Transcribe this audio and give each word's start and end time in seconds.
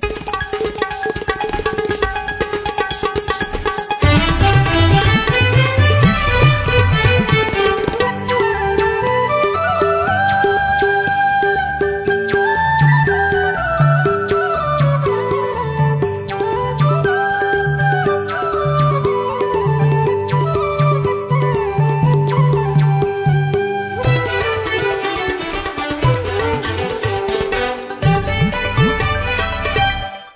siempre. 0.00 0.43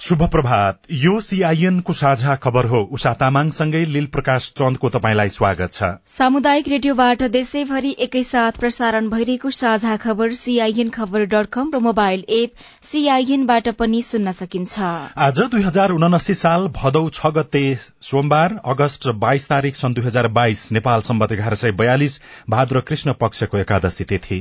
शुभ 0.09 0.23
प्रभात। 0.33 0.79
यो 0.91 1.21
CIN 1.21 1.81
को 1.81 1.93
साझा 1.93 2.35
खबर 2.35 2.67
हो। 2.67 2.79
उषा 2.93 3.13
तामाङसँगै 3.15 3.85
लील 3.87 4.07
प्रकाश 4.07 4.47
चन्दको 4.59 4.89
तपाईँलाई 4.89 5.29
स्वागत 5.29 5.73
छ। 5.73 5.85
सामुदायिक 6.09 6.69
रेडियोबाट 6.69 7.23
देशैभरि 7.29 7.91
एकैसाथ 7.99 8.61
प्रसारण 8.61 9.09
भइरहेको 9.11 9.51
साझा 9.51 9.97
खबर 9.97 10.33
सीआईएन 10.33 10.89
खबर 10.89 11.25
डट 11.27 11.47
कम 11.53 11.71
र 11.75 11.79
मोबाइल 11.81 12.25
एप 12.31 12.53
सीआईएनबाट 12.83 13.69
पनि 13.77 14.03
सुन्न 14.03 14.33
सकिन्छ। 14.33 14.81
आज 15.19 15.41
दुई 15.47 15.63
हजार 15.63 15.93
उनासी 15.93 16.35
साल 16.37 16.69
भदौ 16.75 17.09
छ 17.11 17.37
गते 17.37 17.65
सोमबार 18.09 18.59
अगस्त 18.67 19.09
बाइस 19.21 19.49
तारीक 19.49 19.77
सन् 19.77 19.95
दुई 19.95 20.05
हजार 20.05 20.29
बाइस 20.41 20.69
नेपाल 20.73 21.01
सम्बत 21.05 21.33
एघार 21.33 21.55
सय 21.55 21.73
बयालिस 21.77 22.21
भाद्र 22.51 22.81
कृष्ण 22.89 23.21
पक्षको 23.21 23.59
एकादशी 23.59 24.05
तिथि। 24.07 24.41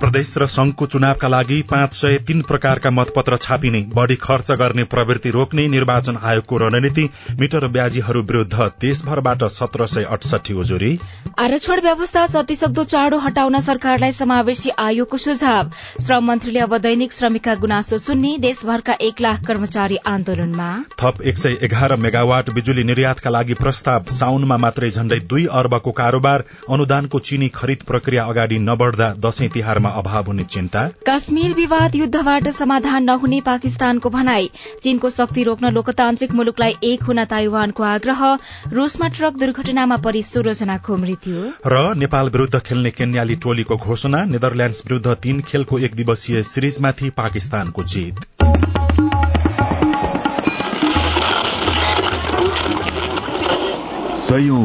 प्रदेश 0.00 0.34
र 0.38 0.46
संघको 0.48 0.86
चुनावका 0.86 1.28
लागि 1.28 1.60
पाँच 1.70 1.92
सय 1.92 2.18
तीन 2.26 2.40
प्रकारका 2.42 2.90
मतपत्र 2.90 3.36
छापिने 3.36 3.80
बढ़ी 3.94 4.16
खर्च 4.22 4.50
गर्ने 4.60 4.84
प्रवृत्ति 4.86 5.30
रोक्ने 5.30 5.66
निर्वाचन 5.68 6.16
आयोगको 6.22 6.56
रणनीति 6.58 7.08
मिटर 7.40 7.66
ब्याजीहरू 7.68 8.22
विरूद्ध 8.22 8.68
देशभरबाट 8.80 9.44
सत्र 9.52 9.86
सय 9.86 10.04
अठसठी 10.10 10.54
उजुरी 10.54 10.98
आरक्षण 11.38 11.80
व्यवस्था 11.82 12.24
जतिसक्दो 12.28 12.84
चाँडो 12.86 13.18
हटाउन 13.18 13.60
सरकारलाई 13.60 14.12
समावेशी 14.12 14.70
आयोगको 14.78 15.16
सुझाव। 15.18 15.70
श्रम 16.00 16.24
मन्त्रीले 16.24 16.60
अब 16.60 16.76
दैनिक 16.78 17.12
श्रमिकका 17.12 17.54
गुनासो 17.56 17.98
सुन्ने 17.98 18.36
देशभरका 18.38 18.96
एक 19.00 19.20
लाख 19.20 19.44
कर्मचारी 19.46 19.96
आन्दोलनमा। 20.06 20.68
थप 21.00 21.22
एक 21.24 21.36
सय 21.36 21.56
एघार 21.62 21.96
मेगावाट 21.96 22.50
बिजुली 22.50 22.84
निर्यातका 22.84 23.30
लागि 23.30 23.54
प्रस्ताव 23.54 24.12
साउनमा 24.12 24.56
मात्रै 24.58 24.90
झण्डै 24.90 25.20
दुई 25.26 25.46
अर्बको 25.54 25.92
कारोबार 25.98 26.44
अनुदानको 26.70 27.18
चिनी 27.26 27.48
खरिद 27.54 27.82
प्रक्रिया 27.88 28.24
अगाडि 28.26 28.58
नबढ़दा 28.60 29.12
दशैं 29.26 29.48
तिहारमा 29.48 29.85
अभाव 29.88 30.24
हुने 30.24 30.44
चिन्ता? 30.44 30.88
काश्मीर 31.06 31.54
विवाद 31.54 31.96
युद्धबाट 31.96 32.48
समाधान 32.48 33.04
नहुने 33.04 33.40
पाकिस्तानको 33.40 34.10
भनाई। 34.10 34.50
चीनको 34.82 35.10
शक्ति 35.10 35.42
रोक्न 35.42 35.72
लोकतान्त्रिक 35.72 36.32
मुलुकलाई 36.32 36.76
एक 36.84 37.02
हुन 37.02 37.24
ताइवानको 37.24 37.82
आग्रह। 37.82 38.38
रूसमा 38.72 39.08
ट्रक 39.08 39.32
दुर्घटनामा 39.36 39.96
परि 39.96 40.22
सोह्रजनाको 40.22 40.96
मृत्यु। 40.96 41.34
र 41.66 41.94
नेपाल 41.94 42.28
विरूद्ध 42.28 42.58
खेल्ने 42.58 42.90
केन्याली 42.90 43.36
टोलीको 43.36 43.76
घोषणा 43.76 44.24
नेदरल्याण्ड्स 44.24 44.82
विरूद्ध 44.86 45.14
तीन 45.22 45.40
खेलको 45.40 45.78
एक 45.78 45.94
दिवसीय 45.94 46.42
सिरिजमाथि 46.42 47.10
पाकिस्तानको 47.10 47.82
जित। 47.82 48.14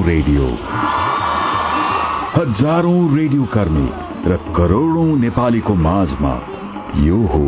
रेडियो। 0.06 0.48
हजारौं 2.36 3.18
रेडियो 3.18 3.44
कर्मी। 3.44 4.01
र 4.26 4.36
करोड़ौं 4.56 5.06
नेपालीको 5.18 5.76
माझमा 5.76 6.34
यो 6.96 7.18
हो 7.18 7.46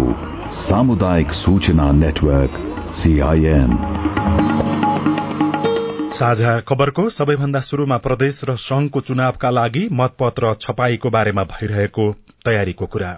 सामुदायिक 0.52 1.32
सूचना 1.32 1.92
नेटवर्क 1.92 2.54
सीआईएन 2.96 3.76
साझा 6.14 6.60
खबरको 6.60 7.10
सबैभन्दा 7.10 7.60
शुरूमा 7.60 7.98
प्रदेश 7.98 8.42
र 8.50 8.56
संघको 8.56 9.02
चुनावका 9.02 9.50
लागि 9.50 9.88
मतपत्र 9.92 10.54
छपाईको 10.62 11.10
बारेमा 11.10 11.44
भइरहेको 11.44 12.12
तयारीको 12.46 12.86
कुरा। 12.86 13.16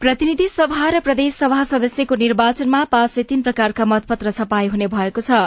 प्रतिनिधि 0.00 0.46
सभा 0.48 0.88
र 0.90 0.98
प्रदेश 1.00 1.34
सभा 1.34 1.62
सदस्यको 1.64 2.14
निर्वाचनमा 2.14 2.82
पाँच 2.84 3.10
सय 3.10 3.22
तीन 3.28 3.42
प्रकारका 3.42 3.84
मतपत्र 3.84 4.30
छपाई 4.30 4.66
हुने 4.68 4.86
भएको 4.86 5.20
छ। 5.20 5.38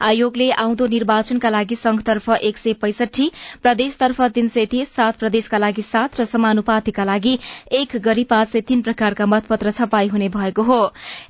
आयोगले 0.00 0.50
आउँदो 0.54 0.86
निर्वाचनका 0.86 1.48
लागि 1.50 1.74
संघतर्फ 1.74 2.28
एक 2.40 2.58
सय 2.58 2.72
पैंसठी 2.82 3.26
प्रदेशतर्फ 3.62 4.20
तीन 4.34 4.48
सय 4.48 4.66
तीस 4.70 4.92
सात 4.94 5.18
प्रदेशका 5.18 5.58
लागि 5.58 5.82
सात 5.82 6.20
र 6.20 6.24
समानुपातिका 6.24 7.04
लागि 7.04 7.32
एक 7.72 7.96
गरी 8.04 8.24
पाँच 8.24 8.48
सय 8.48 8.60
तीन 8.62 8.82
प्रकारका 8.82 9.26
मतपत्र 9.26 9.70
छपाई 9.72 10.08
हुने 10.08 10.28
भएको 10.38 10.62
हो। 10.62 10.78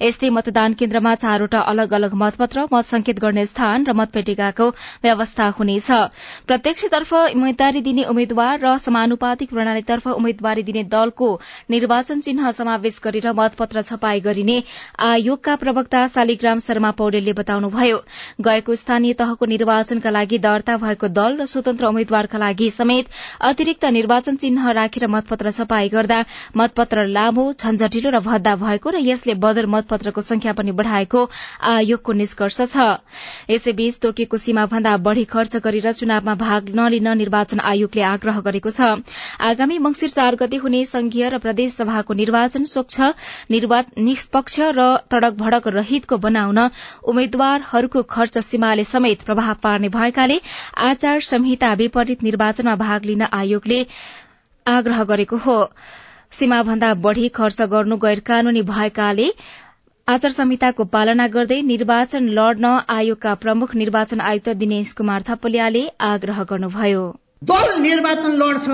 यस्तै 0.03 0.31
मतदान 0.31 0.75
केन्द्रमा 0.75 1.14
चारवटा 1.16 1.60
अलग 1.72 1.94
अलग 1.94 2.14
मतपत्र 2.25 2.66
मत 2.72 2.84
संकेत 2.87 3.19
गर्ने 3.19 3.47
स्थान 3.47 3.87
र 3.88 3.93
मतपेटिकाको 3.94 4.69
व्यवस्था 5.08 5.48
हुनेछ। 5.56 5.91
प्रत्यक्षतर्फ 6.47 7.14
उम्मेद्वारी 7.14 7.81
दिने 7.88 8.04
उम्मेद्वार 8.12 8.60
र 8.60 8.76
समानुपातिक 8.84 9.50
प्रणालीतर्फ 9.50 10.06
उम्मेद्वारी 10.14 10.62
दिने 10.62 10.84
दलको 10.93 11.32
निर्वाचन 11.70 12.20
चिन्ह 12.20 12.50
समावेश 12.66 12.99
गरेर 13.03 13.31
मतपत्र 13.32 13.82
छपाई 13.82 14.21
गरिने 14.21 14.56
आयोगका 14.99 15.54
प्रवक्ता 15.56 16.06
शालिग्राम 16.10 16.59
शर्मा 16.59 16.91
पौडेलले 16.99 17.32
बताउनुभयो। 17.38 17.99
गएको 18.43 18.75
स्थानीय 18.75 19.12
तहको 19.15 19.47
निर्वाचनका 19.47 20.10
लागि 20.10 20.38
दर्ता 20.43 20.76
भएको 20.82 21.09
दल 21.09 21.37
र 21.41 21.47
स्वतन्त्र 21.47 21.87
उम्मेद्वारका 21.87 22.38
लागि 22.38 22.71
समेत 22.71 23.06
अतिरिक्त 23.47 23.84
निर्वाचन 23.97 24.37
चिन्ह 24.43 24.71
राखेर 24.78 25.06
मतपत्र 25.06 25.50
छपाई 25.53 25.88
गर्दा 25.94 26.19
मतपत्र 26.56 27.06
लामो 27.09 27.44
झन्झटिलो 27.55 28.10
र 28.10 28.21
भद्दा 28.26 28.56
भएको 28.56 28.91
र 28.91 29.05
यसले 29.06 29.38
बदर 29.47 29.66
मतपत्रको 29.71 30.26
संख्या 30.31 30.53
पनि 30.59 30.75
बढ़ाएको 30.75 31.22
आयोगको 31.71 32.12
निष्कर्ष 32.22 32.60
छ। 32.66 32.88
यसैबीच 33.50 33.99
तोकिएको 34.03 34.37
सीमा 34.38 34.66
भन्दा 34.66 34.97
बढ़ी 35.06 35.25
खर्च 35.31 35.56
गरेर 35.62 35.93
चुनावमा 35.94 36.34
भाग 36.43 36.75
नलिन 36.75 37.09
निर्वाचन 37.22 37.60
आयोगले 37.62 38.03
आग्रह 38.10 38.43
गरेको 38.43 38.75
छ। 38.75 38.91
आगामी 39.53 39.78
मंगिर 39.87 40.10
चार 40.10 40.43
गते 40.43 40.56
हुने 40.59 40.84
संघीय 40.87 41.28
र 41.28 41.38
प्रदेश 41.38 41.72
सभाको 41.76 42.15
निर्वाचन 42.16 42.56
स्वच्छ 42.65 43.12
निष्पक्ष 43.50 44.59
र 44.77 44.87
तड़क 45.11 45.34
भड़क 45.34 45.69
रहितको 45.69 46.17
बनाउन 46.19 46.59
उम्मेद्वारहरूको 47.05 48.03
खर्च 48.11 48.39
सीमाले 48.39 48.84
समेत 48.84 49.22
प्रभाव 49.22 49.55
पार्ने 49.62 49.89
भएकाले 49.91 50.41
आचार 50.84 51.21
संहिता 51.22 51.72
विपरीत 51.75 52.22
निर्वाचनमा 52.22 52.75
भाग 52.77 53.05
लिन 53.05 53.22
आयोगले 53.22 53.87
आग्रह 54.67 55.05
गरेको 55.05 55.37
हो। 55.37 55.59
सीमाभन्दा 56.33 56.94
बढ़ी 57.03 57.28
खर्च 57.34 57.62
गर्नु 57.71 57.97
गैर 57.99 58.21
कानूनी 58.27 58.62
भएकाले 58.65 59.28
आचार 60.09 60.31
संहिताको 60.31 60.84
पालना 60.87 61.27
गर्दै 61.28 61.61
निर्वाचन 61.62 62.28
लड्न 62.31 62.67
आयोगका 62.91 63.34
प्रमुख 63.37 63.75
निर्वाचन 63.75 64.21
आयुक्त 64.23 64.49
दिनेश 64.56 64.93
कुमार 64.93 65.23
थपलियाले 65.28 65.83
आग्रह 66.09 66.43
गर्नुभयो। 66.50 67.05
दल 67.43 67.81
निर्वाचन 67.81 68.33
लड्छ। 68.43 68.69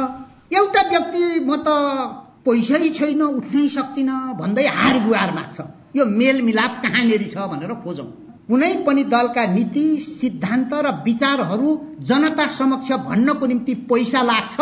एउटा 0.52 0.82
व्यक्ति 0.90 1.24
म 1.40 1.56
त 1.56 2.21
पैसै 2.46 2.88
छैन 2.90 3.22
उठ्नै 3.22 3.68
सक्दिन 3.68 4.10
भन्दै 4.40 4.66
हार 4.76 4.96
गुहार 5.06 5.30
माग्छ। 5.32 5.56
यो 5.96 6.04
मेलमिलाप 6.12 6.72
कहाँनिर 6.84 7.22
छ 7.32 7.46
भनेर 7.52 7.74
खोजौं। 7.84 8.08
कुनै 8.48 8.72
पनि 8.86 9.02
दलका 9.04 9.44
नीति 9.46 9.84
सिद्धान्त 10.06 10.72
र 10.74 10.90
विचारहरू 11.04 11.68
जनता 12.02 12.46
समक्ष 12.56 12.92
भन्नको 13.08 13.46
निम्ति 13.46 13.74
पैसा 13.90 14.22
लाग्छ? 14.22 14.56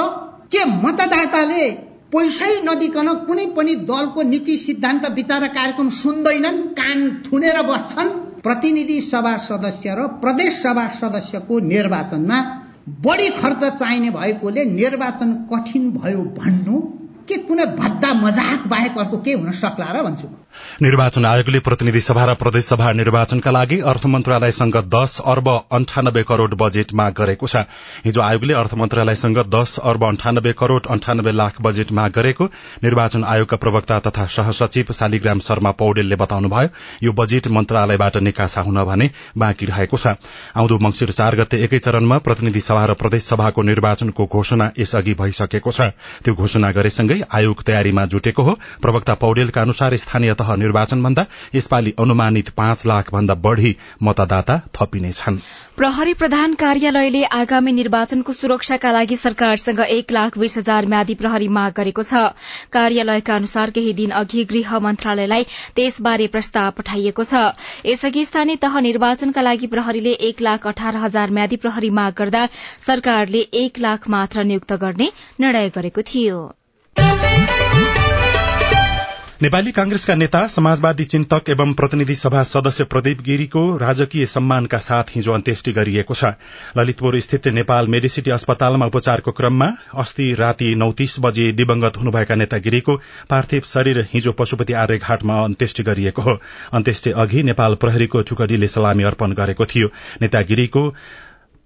के 0.52 0.64
मतदाताले 0.84 1.64
पैसै 2.12 2.52
नदिकन 2.64 3.08
कुनै 3.26 3.46
पनि 3.56 3.74
दलको 3.88 4.22
नीति 4.22 4.56
सिद्धान्त 4.58 5.04
विचार 5.10 5.46
कार्यक्रम 5.48 5.88
सुन्दैनन् 5.96 6.62
कान 6.78 6.98
थुनेर 7.26 7.62
बस्छन्? 7.62 8.10
प्रतिनिधि 8.42 9.00
सभा 9.02 9.36
सदस्य 9.48 9.94
र 9.94 10.06
प्रदेश 10.22 10.62
सभा 10.62 10.88
सदस्यको 11.00 11.58
निर्वाचनमा 11.66 12.38
बढी 13.04 13.28
खर्च 13.40 13.64
चाहिने 13.74 14.10
भएकोले 14.10 14.64
निर्वाचन 14.72 15.32
कठिन 15.50 15.90
भयो 15.90 16.22
भन्नु 16.38 16.78
के 17.30 17.36
कुनै 17.48 17.66
भद्दा 17.78 18.12
मजाक 18.20 18.66
बाहेक 18.68 18.98
अर्को 18.98 19.18
के 19.24 19.32
हुन 19.32 19.52
सक्ला 19.60 19.90
र 19.92 20.02
भन्छु 20.04 20.28
निर्वाचन 20.82 21.24
आयोगले 21.24 21.58
प्रतिनिधि 21.66 22.00
सभा 22.00 22.24
र 22.24 22.34
प्रदेशसभा 22.36 22.92
निर्वाचनका 22.92 23.50
लागि 23.50 23.78
अर्थ 23.90 24.06
मन्त्रालयसँग 24.06 24.76
दश 24.94 25.16
अर्ब 25.32 25.48
अन्ठानब्बे 25.72 26.22
करोड़ 26.30 26.54
बजेट 26.62 26.92
माग 27.00 27.12
गरेको 27.16 27.46
छ। 27.46 27.62
हिजो 28.04 28.20
आयोगले 28.20 28.54
अर्थ 28.54 28.74
मन्त्रालयसँग 28.74 29.38
दश 29.54 29.76
अर्ब 29.84 30.04
अन्ठानब्बे 30.04 30.52
करोड़ 30.58 30.80
अन्ठानब्बे 30.90 31.32
लाख 31.32 31.60
बजेट 31.62 31.92
माग 31.92 32.12
गरेको 32.12 32.44
निर्वाचन 32.84 33.24
आयोगका 33.24 33.56
प्रवक्ता 33.56 33.98
तथा 34.00 34.26
सहसचिव 34.36 34.92
शालिग्राम 34.92 35.38
शर्मा 35.40 35.70
पौडेलले 35.80 36.16
बताउनुभयो 36.16 36.68
यो 37.02 37.12
बजेट 37.14 37.48
मन्त्रालयबाट 37.50 38.16
निकासा 38.20 38.60
हुन 38.62 38.84
भने 38.84 39.10
बाँकी 39.38 39.66
रहेको 39.66 39.96
छ। 39.96 40.16
आउँदो 40.56 40.78
मंगिर 40.80 41.10
चार 41.12 41.36
गते 41.36 41.62
एकै 41.64 41.78
चरणमा 41.78 42.18
प्रतिनिधि 42.26 42.60
सभा 42.60 42.84
र 42.84 42.98
प्रदेश 43.00 43.22
सभाको 43.24 43.62
निर्वाचनको 43.62 44.26
घोषणा 44.26 44.70
यसअघि 44.78 45.14
भइसकेको 45.14 45.70
छ। 45.70 45.80
त्यो 46.24 46.34
घोषणा 46.34 46.70
गरेसँगै 46.72 47.19
गर्दै 47.20 47.38
आयोग 47.38 47.62
तयारीमा 47.62 48.04
जुटेको 48.06 48.42
हो। 48.42 48.54
प्रवक्ता 48.82 49.14
पौडेलका 49.14 49.60
अनुसार 49.62 49.96
स्थानीय 49.96 50.34
तह 50.34 50.54
निर्वाचन 50.56 51.02
भन्दा 51.02 51.26
यसपालि 51.54 51.94
अनुमानित 51.98 52.48
पाँच 52.56 52.86
लाख 52.86 53.12
भन्दा 53.12 53.34
बढ़ी 53.36 53.76
मतदाता 54.02 54.60
थपिनेछन्। 54.74 55.38
प्रहरी 55.76 56.14
प्रधान 56.14 56.54
कार्यालयले 56.54 57.24
आगामी 57.24 57.72
निर्वाचनको 57.72 58.32
सुरक्षाका 58.32 58.90
लागि 58.92 59.16
सरकारसँग 59.16 59.80
एक 59.80 60.12
लाख 60.12 60.38
बीस 60.38 60.56
हजार 60.58 60.86
म्यादी 60.86 61.14
प्रहरी 61.14 61.48
माग 61.48 61.72
गरेको 61.72 62.02
छ। 62.02 62.12
कार्यालयका 62.72 63.34
अनुसार 63.34 63.70
केही 63.70 63.92
दिन 63.94 64.10
अघि 64.20 64.44
गृह 64.44 64.78
मन्त्रालयलाई 64.78 65.44
त्यसबारे 65.76 66.26
प्रस्ताव 66.26 66.70
पठाइएको 66.78 67.24
छ। 67.24 67.56
यसअघि 67.86 68.24
स्थानीय 68.24 68.60
तह 68.60 68.80
निर्वाचनका 68.80 69.42
लागि 69.42 69.66
प्रहरीले 69.66 70.12
एक 70.30 70.42
लाख 70.42 70.66
अठार 70.66 70.96
हजार 70.96 71.30
म्यादी 71.30 71.56
प्रहरी 71.56 71.90
माग 71.90 72.14
गर्दा 72.18 72.46
सरकारले 72.86 73.44
एक 73.64 73.78
लाख 73.78 74.08
मात्र 74.10 74.44
नियुक्त 74.44 74.72
गर्ने 74.72 75.12
निर्णय 75.40 75.68
गरेको 75.70 76.02
थियो। 76.04 76.59
नेपाली 79.42 79.70
कांग्रेसका 79.70 80.14
नेता 80.14 80.46
समाजवादी 80.46 81.04
चिन्तक 81.04 81.48
एवं 81.48 81.72
प्रतिनिधि 81.72 82.14
सभा 82.14 82.42
सदस्य 82.42 82.84
प्रदीप 82.84 83.20
गिरीको 83.20 83.76
राजकीय 83.76 84.26
सम्मानका 84.26 84.78
साथ 84.78 85.04
हिजो 85.14 85.32
अन्त्येष्टि 85.32 85.72
गरिएको 85.72 86.14
छ। 86.14 86.24
ललितपुर 86.76 87.18
स्थित 87.20 87.48
नेपाल 87.48 87.86
मेडिसिटी 87.86 88.30
अस्पतालमा 88.30 88.86
उपचारको 88.86 89.32
क्रममा 89.32 89.68
अस्ति 89.94 90.34
राति 90.34 90.74
नौ 90.74 90.92
तीस 90.92 91.16
बजे 91.20 91.52
दिवंगत 91.52 91.96
हुनुभएका 91.96 92.34
नेता 92.34 92.58
गिरीको 92.58 92.96
पार्थिव 93.30 93.62
शरीर 93.64 94.08
हिजो 94.12 94.32
पशुपति 94.32 94.72
आर्यघाटमा 94.72 95.44
अन्त्येष्टि 95.44 95.82
गरिएको 95.82 96.22
हो। 96.22 96.38
अन्त्येष्टि 96.72 97.10
अघि 97.10 97.42
नेपाल 97.42 97.74
प्रहरीको 97.74 98.22
टुकडीले 98.22 98.68
सलामी 98.68 99.02
अर्पण 99.02 99.32
गरेको 99.32 99.66
थियो। 99.66 99.88
नेता 100.22 100.40
गिरीको 100.42 100.94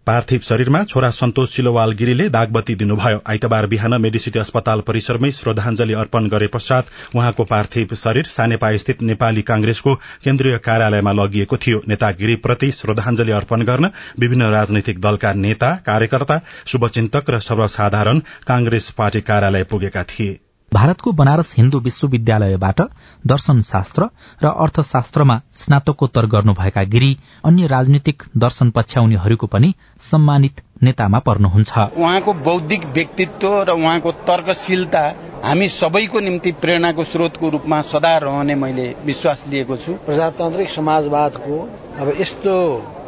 पार्थिव 0.06 0.41
शरीरमा 0.45 0.83
छोरा 0.85 1.11
सन्तोष 1.11 1.51
सिलोवाल 1.51 1.93
गिरीले 1.93 2.29
दागबत्ती 2.29 2.75
दिनुभयो। 2.75 3.21
आइतबार 3.27 3.67
बिहान 3.67 4.01
मेडिसिटी 4.01 4.39
अस्पताल 4.39 4.81
परिसरमै 4.81 5.31
श्रद्धांजलि 5.31 5.93
अर्पण 5.95 6.29
गरे 6.29 6.47
पश्चात 6.47 6.87
उहाँको 7.15 7.45
पार्थिव 7.45 7.95
शरीर 7.95 8.27
सानेपा 8.27 8.77
स्थित 8.77 9.03
नेपाली 9.03 9.43
कांग्रेसको 9.43 9.95
केन्द्रीय 10.25 10.59
कार्यालयमा 10.59 11.12
लगिएको 11.12 11.56
थियो। 11.56 11.83
नेता 11.89 12.11
गिरीप्रति 12.21 12.73
श्रद्धांजलि 12.73 13.33
अर्पण 13.33 13.62
गर्न 13.62 13.91
विभिन्न 14.19 14.51
राजनैतिक 14.51 15.01
दलका 15.01 15.33
नेता 15.33 15.75
कार्यकर्ता 15.87 16.41
शुभचिन्तक 16.67 17.31
र 17.31 17.39
सर्वसाधारण 17.41 18.19
कांग्रेस 18.47 18.91
पार्टी 18.91 19.21
कार्यालय 19.21 19.65
पुगेका 19.65 20.03
थिए। 20.05 20.39
भारतको 20.75 21.12
बनारस 21.12 21.55
हिन्दू 21.56 21.79
विश्वविद्यालयबाट 21.81 22.81
दर्शन 23.26 23.61
शास्त्र 23.62 24.09
र 24.43 24.47
अर्थशास्त्रमा 24.65 25.41
स्नातकोत्तर 25.55 26.26
गर्नुभएका 26.26 26.82
गिरी 26.94 27.17
अन्य 27.44 27.67
राजनीतिक 27.67 28.23
दर्शन 28.37 28.71
पछ्याउनेहरूको 28.71 29.47
पनि 29.47 29.75
सम्मानित 30.00 30.61
नेतामा 30.82 31.19
पर्नुहुन्छ। 31.19 31.73
उहाँको 31.97 32.32
बौद्धिक 32.47 32.87
व्यक्तित्व 32.94 33.62
र 33.62 33.71
उहाँको 33.73 34.12
तर्कशीलता 34.26 35.05
हामी 35.44 35.69
सबैको 35.69 36.21
निम्ति 36.21 36.53
प्रेरणाको 36.62 37.05
स्रोतको 37.05 37.49
रूपमा 37.49 37.81
सदा 37.93 38.17
रहने 38.19 38.55
मैले 38.55 38.87
विश्वास 39.05 39.44
लिएको 39.49 39.76
छु। 39.76 39.93
प्रजातान्त्रिक 40.06 40.71
समाजवादको 40.71 41.61
अब 42.00 42.12
यस्तो 42.21 42.55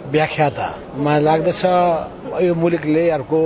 व्याख्याता 0.06 0.68
मलाई 0.96 1.22
लाग्दछ 1.22 1.62
यो 2.43 2.55
मुलुकले 2.55 3.11
अर्को 3.11 3.38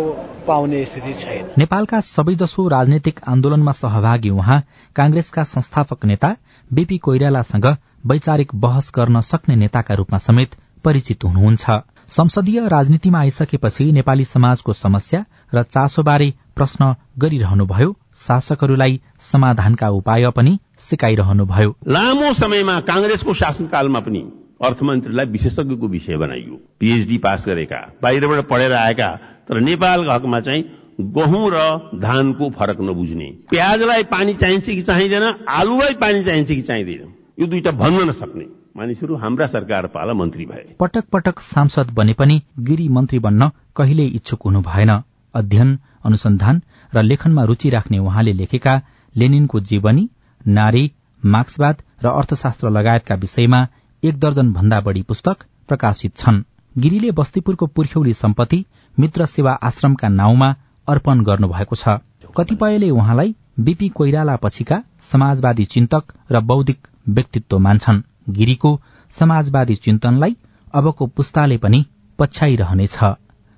पाउने 0.46 0.84
स्थिति 0.86 1.14
छैन। 1.14 1.50
नेपालका 1.58 2.00
सबैजसो 2.00 2.68
राजनैतिक 2.68 3.20
आन्दोलनमा 3.28 3.72
सहभागी 3.72 4.30
उहाँ 4.30 4.62
कांग्रेसका 4.96 5.44
संस्थापक 5.44 6.04
नेता 6.04 6.36
बीपी 6.72 6.98
कोइरालासँग 6.98 7.66
वैचारिक 8.06 8.54
बहस 8.54 8.90
गर्न 8.96 9.20
सक्ने 9.20 9.56
नेताका 9.56 9.94
रूपमा 9.94 10.18
समेत 10.18 10.56
परिचित 10.84 11.24
हुनुहुन्छ। 11.24 11.80
संसदीय 12.08 12.68
राजनीतिमा 12.68 13.18
आइसकेपछि 13.18 13.92
नेपाली 13.92 14.24
समाजको 14.24 14.72
समस्या 14.72 15.24
र 15.54 15.62
चासोबारे 15.62 16.32
प्रश्न 16.56 16.94
गरिरहनुभयो। 17.18 17.96
शासकहरूलाई 18.16 19.00
समाधानका 19.20 19.88
उपाय 19.88 20.30
पनि 20.30 20.58
सिकाइरहनुभयो। 20.78 21.76
लामो 21.88 22.32
समयमा 22.34 22.80
कांग्रेसको 22.80 23.34
शासनकालमा 23.34 24.00
पनि 24.00 24.22
अर्थमन्त्रीलाई 24.60 25.26
विशेषज्ञको 25.26 25.88
विषय 25.88 26.16
बनाइयो। 26.16 26.60
पीएचडी 26.80 27.18
पास 27.18 27.44
गरेका 27.46 27.80
बाहिरबाट 28.02 28.46
पढेर 28.48 28.72
आएका 28.72 29.08
तर 29.48 29.60
नेपालको 29.60 30.12
हकमा 30.12 30.40
चाहिँ 30.40 30.64
गहुँ 31.00 31.50
र 31.50 31.58
धानको 31.98 32.50
फरक 32.50 32.80
नबुझ्ने। 32.80 33.30
प्याजलाई 33.50 34.02
पानी 34.04 34.34
चाहिन्छ 34.34 34.66
कि 34.66 34.82
चाहिँदैन 34.82 35.22
आलुलाई 35.48 35.94
पानी 35.94 36.24
चाहिन्छ 36.24 36.48
कि 36.48 36.62
चाहिँदैन? 36.62 37.12
यो 37.40 37.46
दुईटा 37.46 37.70
भन्न 37.72 38.08
नसक्ने। 38.08 38.46
मानिसहरू 38.76 39.16
हाम्रा 39.16 39.46
सरकार 39.46 39.86
पाला 39.86 40.14
मन्त्री 40.14 40.44
भए। 40.46 40.64
पटक 40.80 41.04
पटक 41.12 41.40
सांसद 41.40 41.90
बने 41.90 42.12
पनि 42.12 42.40
गिरी 42.60 42.88
मन्त्री 42.88 43.18
बन्न 43.18 43.50
कहिले 43.76 44.04
इच्छुक 44.06 44.42
हुनु 44.42 44.60
भएन। 44.60 44.90
अध्ययन 45.34 45.78
अनुसन्धान 46.04 46.62
र 46.92 47.02
लेखनमा 47.02 47.44
रूचि 47.44 47.70
राख्ने 47.70 47.98
उहाँले 47.98 48.32
लेखेका 48.32 48.80
लेनिनको 49.14 49.60
जीवनी 49.60 50.08
नारी 50.46 50.90
मार्क्सवाद 51.24 51.82
र 52.04 52.08
अर्थशास्त्र 52.08 52.70
लगायतका 52.70 53.14
विषयमा 53.14 53.66
एक 54.02 54.18
दर्जन 54.20 54.52
भन्दा 54.52 54.80
बढ़ी 54.80 55.02
पुस्तक 55.02 55.42
प्रकाशित 55.68 56.16
छन्। 56.16 56.42
गिरीले 56.74 57.10
बस्तीपुरको 57.12 57.66
पुर्ख्यौली 57.66 58.12
सम्पत्ति 58.12 58.64
मित्र 58.96 59.26
सेवा 59.26 59.52
आश्रमका 59.62 60.08
नाउँमा 60.10 60.54
अर्पण 60.88 61.20
गर्नुभएको 61.24 61.76
छ। 61.76 61.96
कतिपयले 62.36 62.90
उहाँलाई 62.90 63.34
बीपी 63.60 63.88
कोइराला 63.88 64.36
पछिका 64.36 64.82
समाजवादी 65.02 65.64
चिन्तक 65.64 66.14
र 66.32 66.40
बौद्धिक 66.40 66.88
व्यक्तित्व 67.08 67.58
मान्छन्। 67.58 68.02
गिरीको 68.30 68.70
समाजवादी 69.12 69.76
चिन्तनलाई 69.76 70.36
अबको 70.74 71.06
पुस्ताले 71.06 71.56
पनि 71.58 71.84
पछ्याइरहनेछ। 72.18 72.98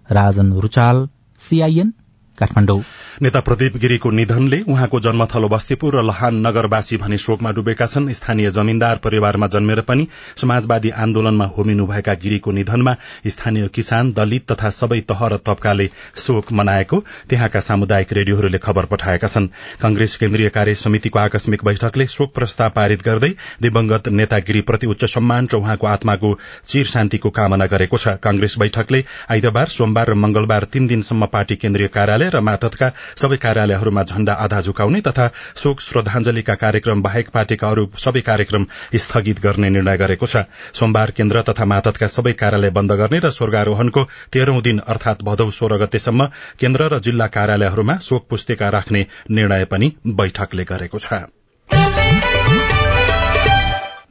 राजन 0.09 0.53
रुचाल 0.61 1.09
सीआईएन 1.41 1.93
काठमाडौँ। 2.39 2.81
नेता 3.23 3.41
प्रदीप 3.41 3.77
गिरीको 3.77 4.11
निधनले 4.11 4.59
उहाँको 4.67 4.99
जन्मथलो 5.01 5.49
बस्तीपुर 5.49 5.97
र 5.97 6.03
लहान 6.03 6.37
नगरवासी 6.47 6.97
भने 6.99 7.19
शोकमा 7.19 7.51
डुबेका 7.53 7.87
छन्। 7.87 8.11
स्थानीय 8.13 8.51
जमीन्दार 8.51 8.97
परिवारमा 8.99 9.47
जन्मेर 9.47 9.81
पनि 9.81 10.07
समाजवादी 10.37 10.91
आन्दोलनमा 10.99 11.47
होमिनुभएका 11.57 12.15
गिरीको 12.15 12.53
निधनमा 12.53 12.95
स्थानीय 13.27 13.69
किसान 13.69 14.13
दलित 14.13 14.51
तथा 14.53 14.71
सबै 14.73 14.99
तह 15.07 15.23
र 15.25 15.37
तबकाले 15.39 15.87
शोक 16.17 16.51
मनाएको 16.53 16.99
त्यहाँका 17.31 17.61
सामुदायिक 17.61 18.13
रेडियोहरूले 18.13 18.59
खबर 18.59 18.87
पठाएका 18.91 19.29
छन्। 19.29 19.47
कंग्रेस 19.83 20.17
केन्द्रीय 20.17 20.49
कार्य 20.49 20.75
समितिको 20.75 21.19
आकस्मिक 21.21 21.65
बैठकले 21.65 22.07
शोक 22.09 22.35
प्रस्ताव 22.35 22.71
पारित 22.75 23.03
गर्दै 23.03 23.31
दिवंगत 23.63 24.09
नेता 24.11 24.39
गिरीप्रति 24.51 24.87
उच्च 24.87 25.05
सम्मान 25.15 25.49
र 25.53 25.57
उहाँको 25.59 25.87
आत्माको 25.87 26.33
चिर 26.67 26.87
शान्तिको 26.87 27.31
कामना 27.31 27.67
गरेको 27.69 27.97
छ। 27.99 28.19
कंग्रेस 28.19 28.59
बैठकले 28.59 29.05
आइतबार 29.31 29.67
सोमबार 29.69 30.11
र 30.11 30.19
मंगलबार 30.19 30.69
तीन 30.73 30.87
दिनसम्म 30.89 31.27
पार्टी 31.31 31.57
केन्द्रीय 31.63 31.95
कार्यालय 31.95 32.31
र 32.35 32.41
मातहतका 32.43 32.93
सबै 33.17 33.37
कार्यालयहरूमा 33.37 34.03
झण्डा 34.03 34.33
आधा 34.33 34.61
झुकाउने 34.61 35.01
तथा 35.01 35.29
शोक 35.57 35.81
श्रद्धांजलिका 35.81 36.55
कार्यक्रम 36.55 37.03
बाहेक 37.03 37.29
पार्टीका 37.31 37.69
अरू 37.69 37.87
सबै 37.99 38.21
कार्यक्रम 38.21 38.65
स्थगित 38.97 39.41
गर्ने 39.43 39.69
निर्णय 39.71 39.97
गरेको 39.97 40.27
छ। 40.27 40.45
सोमबार 40.73 41.11
केन्द्र 41.11 41.43
तथा 41.43 41.65
मातहतका 41.65 42.07
सबै 42.07 42.33
कार्यालय 42.33 42.71
बन्द 42.71 42.93
गर्ने 42.93 43.19
र 43.19 43.31
स्वर्गारोहणको 43.31 44.05
तेह्रौं 44.33 44.63
दिन 44.63 44.79
अर्थात 44.87 45.23
भदौ 45.23 45.51
सोह्र 45.51 45.83
गतेसम्म 45.85 46.31
केन्द्र 46.61 46.89
र 46.95 46.99
जिल्ला 47.01 47.27
कार्यालयहरूमा 47.27 47.99
शोक 48.03 48.27
पुस्तिका 48.31 48.69
राख्ने 48.71 49.07
निर्णय 49.31 49.65
पनि 49.65 49.93
बैठकले 50.07 50.65
गरेको 50.65 50.99
छ। 50.99 51.42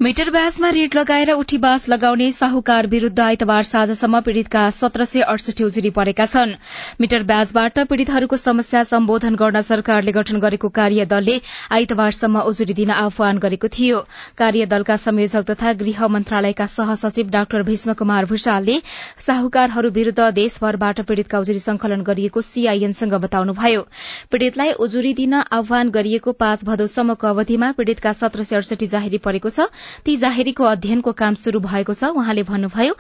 मिटर 0.02 0.30
ब्याजमा 0.32 0.70
रेट 0.70 0.96
लगाएर 0.96 1.32
उठीबास 1.32 1.88
लगाउने 1.90 2.32
साहुकार 2.32 2.88
विरूद्ध 2.88 3.20
आइतबार 3.20 3.64
साँझसम्म 3.64 4.20
पीड़ितका 4.22 4.70
सत्र 4.72 5.06
सय 5.06 5.22
अडसठी 5.24 5.64
उजुरी 5.64 5.90
परेका 5.90 6.26
छन्। 6.26 6.54
मिटर 7.02 7.24
ब्याजबाट 7.24 7.78
पीड़ितहरूको 7.90 8.38
समस्या 8.38 8.82
सम्बोधन 8.84 9.36
गर्न 9.36 9.62
सरकारले 9.62 10.12
गठन 10.12 10.40
गरेको 10.40 10.70
कार्यदलले 10.72 11.36
आइतबारसम्म 11.72 12.42
उजुरी 12.42 12.74
दिन 12.74 12.92
आह्वान 12.92 13.38
गरेको 13.38 13.68
थियो। 13.70 14.00
कार्यदलका 14.38 14.96
संयोजक 14.98 15.46
तथा 15.52 15.74
गृह 15.84 16.08
मन्त्रालयका 16.08 16.66
सहसचिव 16.68 17.30
डाक्टर 17.30 17.64
भीष्म 17.70 17.94
कुमार 18.02 18.26
भूषालले 18.34 18.80
साहुकारहरू 19.28 19.90
विरूद्ध 19.92 20.32
देशभरबाट 20.34 21.02
पीड़ितका 21.06 21.40
उजुरी 21.40 21.60
संकलन 21.60 22.02
गरिएको 22.10 22.42
सीआईएनसँग 22.42 23.14
बताउनुभयो। 23.28 23.86
पीड़ितलाई 24.32 24.72
उजुरी 24.82 25.14
दिन 25.22 25.38
आह्वान 25.52 25.90
गरिएको 25.92 26.32
पाँच 26.42 26.66
भदौसम्मको 26.66 27.28
अवधिमा 27.28 27.72
पीड़ितका 27.78 28.18
सत्र 28.24 28.44
सय 28.44 28.62
अडसठी 28.64 28.92
जाहेरी 28.98 29.24
परेको 29.30 29.50
छ। 29.52 29.70
ती 30.06 30.16
जाहेरीको 30.18 30.64
अध्ययनको 30.66 31.12
काम 31.14 31.34
शुरू 31.36 31.60
भएको 31.62 31.94
छ। 31.94 32.04
उहाँले 32.14 32.44
भन्नुभयो 32.44 32.94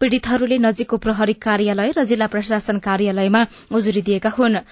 पीड़ितहरूले 0.00 0.58
नजीकको 0.58 0.96
प्रहरी 0.98 1.34
कार्यालय 1.40 1.92
र 1.96 2.04
जिल्ला 2.04 2.26
प्रशासन 2.26 2.78
कार्यालयमा 2.80 3.40
उजुरी 3.72 4.02
दिएका 4.02 4.30
हुन्। 4.30 4.62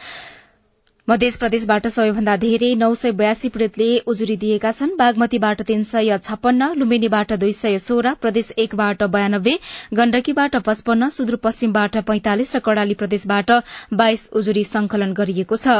मध्य 1.09 1.29
प्रदेशबाट 1.39 1.87
सबैभन्दा 1.89 2.35
धेरै 2.37 2.67
नौ 2.75 2.89
सय 2.95 3.13
बयासी 3.13 3.49
पीड़ितले 3.49 3.87
उजुरी 4.07 4.35
दिएका 4.37 4.71
छन्। 4.73 4.91
बागमतीबाट 4.99 5.63
तीन 5.63 5.83
सय 5.83 6.19
छप्पन्न 6.19 6.69
लुम्बिनीबाट 6.79 7.33
दुई 7.35 7.53
सय 7.53 7.79
सोह्र 7.79 8.13
प्रदेश 8.17 8.51
एकबाट 8.57 9.03
बयानब्बे 9.11 9.55
गण्डकीबाट 9.93 10.57
पचपन्न 10.59 11.09
सुदूरपश्चिमबाट 11.11 11.97
पैंतालिस 12.07 12.55
र 12.57 12.61
कड़ाली 12.61 12.95
प्रदेशबाट 12.95 13.51
बाइस 13.95 14.29
उजुरी 14.33 14.65
संकलन 14.65 15.13
गरिएको 15.13 15.57
छ। 15.57 15.75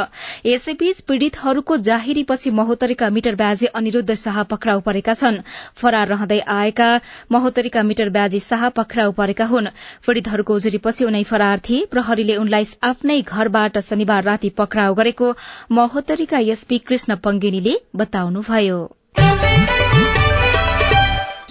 यसैबीच 0.45 0.99
पीड़ितहरूको 1.07 1.77
जाहेरीपछि 1.89 2.51
महोत्तरीका 2.51 3.09
मिटर 3.11 3.35
ब्याजी 3.35 3.71
अनिरूद्ध 3.73 4.13
शाह 4.15 4.43
पक्राउ 4.51 4.83
परेका 4.89 5.13
छन्। 5.13 5.39
फरार 5.77 6.07
रहँदै 6.07 6.39
आएका 6.57 6.89
महोत्तरीका 7.31 7.83
मिटर 7.83 8.09
ब्याजी 8.11 8.39
शाह 8.41 8.67
पक्राउ 8.75 9.15
परेका 9.15 9.49
हुन्। 9.55 9.71
पीड़ितहरूको 10.03 10.53
उजुरीपछि 10.55 11.05
उनै 11.05 11.23
फरार 11.31 11.65
थिए। 11.69 11.89
प्रहरीले 11.95 12.37
उनलाई 12.43 12.69
आफ्नै 12.83 13.19
घरबाट 13.23 13.83
शनिबार 13.83 14.23
राति 14.25 14.55
पक्राउ 14.59 14.93
गरे। 14.93 15.11
गरेको 15.13 15.75
महोत्तरीका 15.75 16.39
एसपी 16.53 16.77
कृष्ण 16.89 17.15
पंगेनीले 17.23 17.75
बताउनुभयो। 17.95 18.79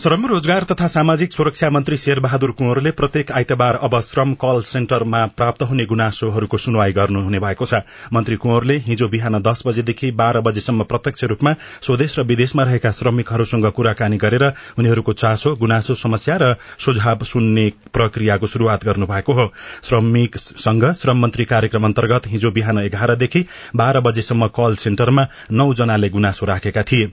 श्रम 0.02 0.24
रोजगार 0.26 0.64
तथा 0.64 0.86
सामाजिक 0.86 1.32
सुरक्षा 1.32 1.68
मन्त्री 1.70 1.96
शेरबहादुर 1.96 2.50
कुँवरले 2.50 2.90
प्रत्येक 2.90 3.30
आइतबार 3.32 3.74
अब 3.82 4.00
श्रम 4.00 4.32
कल 4.34 4.62
सेन्टरमा 4.62 5.20
प्राप्त 5.36 5.62
हुने 5.62 5.84
गुनासोहरूको 5.86 6.58
सुनवाई 6.58 6.92
गर्नुहुने 6.92 7.38
भएको 7.38 7.66
छ। 7.66 7.80
मन्त्री 8.12 8.36
कुँवरले 8.36 8.76
हिजो 8.78 9.08
बिहान 9.08 9.38
दस 9.42 9.62
बजेदेखि 9.66 10.10
बाह्र 10.12 10.40
बजेसम्म 10.40 10.84
प्रत्यक्ष 10.84 11.24
रूपमा 11.24 11.54
स्वदेश 11.82 12.18
र 12.18 12.22
विदेशमा 12.24 12.62
रहेका 12.62 12.90
श्रमिकहरूसँग 12.90 13.70
कुराकानी 13.70 14.16
गरेर 14.18 14.44
उनीहरूको 14.78 15.12
चासो 15.14 15.54
गुनासो 15.56 15.94
समस्या 15.94 16.38
र 16.42 16.54
सुझाव 16.78 17.24
सुन्ने 17.24 17.70
प्रक्रियाको 17.94 18.46
शुरूआत 18.46 18.84
गर्नुभएको 18.84 19.32
हो। 19.32 19.48
श्रमिकसँग 19.84 20.92
श्रम 20.94 21.22
मन्त्री 21.22 21.44
कार्यक्रम 21.44 21.84
अन्तर्गत 21.84 22.26
हिजो 22.26 22.50
बिहान 22.50 22.78
एघारदेखि 22.78 23.46
बाह्र 23.76 24.00
बजेसम्म 24.00 24.46
कल 24.50 24.76
सेन्टरमा 24.82 25.28
नौ 25.52 25.72
जनाले 25.74 26.08
गुनासो 26.10 26.46
राखेका 26.46 26.82
थिए। 26.82 27.12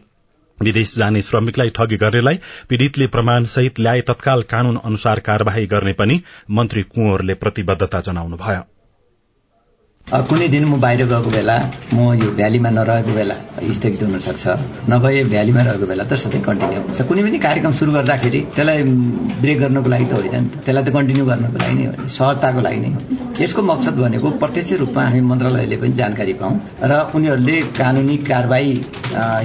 विदेश 0.64 0.96
जाने 0.98 1.22
श्रमिकलाई 1.22 1.70
ठगी 1.76 1.98
गर्नेलाई 1.98 2.40
पीड़ितले 2.70 3.08
प्रमाण 3.08 3.44
सहित 3.54 3.80
ल्याए 3.80 4.02
तत्काल 4.08 4.42
कानून 4.50 4.80
अनुसार 4.84 5.20
कार्यवाही 5.20 5.66
गर्ने 5.68 5.94
पनि 5.94 6.22
मन्त्री 6.52 6.84
कुँवरले 6.96 7.34
प्रतिबद्धता 7.34 8.02
जनाउनुभयो। 8.02 8.79
कुनै 10.10 10.48
दिन 10.50 10.64
म 10.66 10.80
बाहिर 10.82 11.06
गएको 11.06 11.30
बेला 11.30 11.56
म 11.94 12.14
यो 12.18 12.30
भ्यालीमा 12.34 12.70
नरहेको 12.70 13.14
बेला 13.14 13.36
स्थगित 13.62 14.02
हुनसक्छ 14.04 14.44
नभए 14.90 15.24
भ्यालीमा 15.34 15.62
रहेको 15.62 15.86
बेला 15.86 16.04
त 16.10 16.14
सधैँ 16.18 16.42
कन्टिन्यू 16.42 16.80
हुन्छ। 16.82 17.02
कुनै 17.10 17.22
पनि 17.26 17.38
कार्यक्रम 17.46 17.74
सुरु 17.80 17.92
गर्दाखेरि 17.94 18.40
त्यसलाई 18.56 18.82
ब्रेक 19.42 19.58
गर्नको 19.62 19.90
लागि 19.94 20.06
त 20.10 20.14
होइन 20.18 20.34
नि 20.34 20.50
त। 20.50 20.66
त्यसलाई 20.66 20.84
त 20.84 20.90
कन्टिन्यू 20.98 21.26
गर्नको 21.30 21.58
लागि 21.62 21.76
नै 21.78 21.86
हो 21.86 22.08
सहजताको 22.10 22.62
लागि 22.68 22.80
नै 22.84 22.90
यसको 23.38 23.62
मकसद 23.72 23.96
भनेको 24.02 24.28
प्रत्यक्ष 24.42 24.72
रूपमा 24.82 25.04
हामी 25.06 25.22
मन्त्रालयले 25.32 25.78
पनि 25.82 25.94
जानकारी 26.02 26.34
पाऊँ 26.42 26.56
र 26.90 26.94
उनीहरूले 27.16 27.58
कानुनी 27.78 28.16
कारवाही 28.30 28.72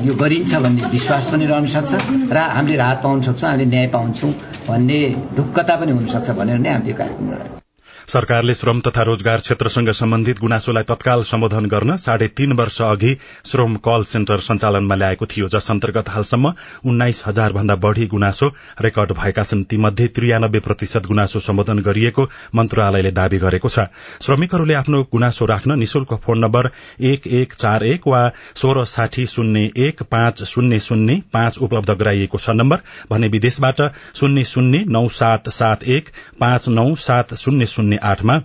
यो 0.07 0.13
गरिन्छ 0.23 0.53
भन्ने 0.65 0.83
विश्वास 0.97 1.25
पनि 1.33 1.45
रहन 1.53 1.67
सक्छ 1.77 1.93
र 2.33 2.39
हामीले 2.57 2.77
राहत 2.83 2.99
पाउन 3.05 3.21
सक्छौँ 3.29 3.49
हामीले 3.51 3.69
न्याय 3.75 3.87
पाउँछौँ 3.97 4.33
भन्ने 4.69 4.99
ढुक्कता 5.37 5.75
पनि 5.81 5.93
हुनसक्छ 5.99 6.29
भनेर 6.41 6.59
नै 6.65 6.73
हामीले 6.73 6.97
कार्यक्रम 7.03 7.29
गरायौँ 7.35 7.64
सरकारले 8.09 8.55
श्रम 8.55 8.81
तथा 8.81 9.03
रोजगार 9.03 9.39
क्षेत्रसँग 9.39 9.91
सम्बन्धित 9.93 10.39
गुनासोलाई 10.41 10.83
तत्काल 10.85 11.23
सम्बोधन 11.25 11.67
गर्न 11.67 11.97
साढे 11.97 12.27
तीन 12.31 12.53
वर्ष 12.53 12.81
अघि 12.83 13.17
श्रम 13.47 13.77
कल 13.85 14.03
सेन्टर 14.05 14.41
सञ्चालनमा 14.41 14.95
ल्याएको 14.95 15.27
थियो 15.27 15.49
जस 15.49 15.71
अन्तर्गत 15.71 16.09
हालसम्म 16.09 16.53
उन्नाइस 16.85 17.23
हजार 17.27 17.53
भन्दा 17.53 17.75
बढ़ी 17.77 18.07
गुनासो 18.07 18.49
रेकर्ड 18.83 19.13
भएका 19.13 19.43
छन्। 19.43 19.63
तीमध्ये 19.65 20.07
त्रियानब्बे 20.09 20.61
प्रतिशत 20.61 21.07
गुनासो 21.07 21.41
सम्बोधन 21.41 21.79
गरिएको 21.79 22.29
मन्त्रालयले 22.55 23.11
दावी 23.11 23.39
गरेको 23.39 23.69
छ। 23.69 23.87
श्रमिकहरूले 24.23 24.75
आफ्नो 24.75 25.03
गुनासो 25.13 25.47
राख्न 25.47 25.79
निशुल्क 25.79 26.15
फोन 26.25 26.39
नम्बर 26.39 26.71
एक 27.03 27.27
एक 27.27 27.53
चार 27.55 27.85
एक 27.85 28.09
वा 28.09 28.23
सोह्र 28.57 28.85
साठी 28.85 29.27
शून्य 29.27 29.71
एक 29.87 30.03
पाँच 30.11 30.43
शून्य 30.45 30.79
शून्य 30.81 31.21
पाँच 31.33 31.59
उपलब्ध 31.59 31.91
गराइएको 31.93 32.39
छ 32.39 32.51
नम्बर। 32.53 32.79
भने 33.11 33.29
विदेशबाट 33.29 33.83
शून्य 34.15 34.45
शून्य 34.45 34.85
नौ 34.89 35.07
सात 35.15 35.49
सात 35.51 35.85
एक 35.89 36.09
पाँच 36.41 36.69
नौ 36.69 36.95
सात 37.01 37.35
शून्य 37.35 37.67
शून्य 37.67 37.94
आठमा 38.03 38.39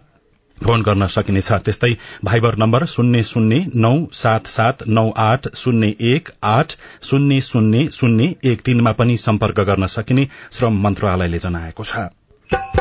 फोन 0.58 0.82
गर्न 0.82 1.08
सकिनेछ। 1.08 1.51
त्यस्तै 1.65 1.91
भाइबर 2.24 2.56
नम्बर 2.56 2.86
शून्य 2.86 3.24
शून्य 3.24 3.60
नौ 3.75 3.94
सात 4.13 4.48
सात 4.48 4.84
नौ 4.88 5.10
आठ 5.18 5.48
शून्य 5.56 5.94
एक 6.00 6.29
आठ 6.44 6.75
शून्य 7.01 7.41
शून्य 7.41 7.88
शून्य 7.91 8.34
एक 8.44 8.62
तीनमा 8.65 8.91
पनि 8.91 9.18
सम्पर्क 9.18 9.60
गर्न 9.60 9.86
सकिने 9.88 10.27
श्रम 10.51 10.82
मन्त्रालयले 10.84 11.39
जनाएको 11.39 11.84
छ। 11.84 12.78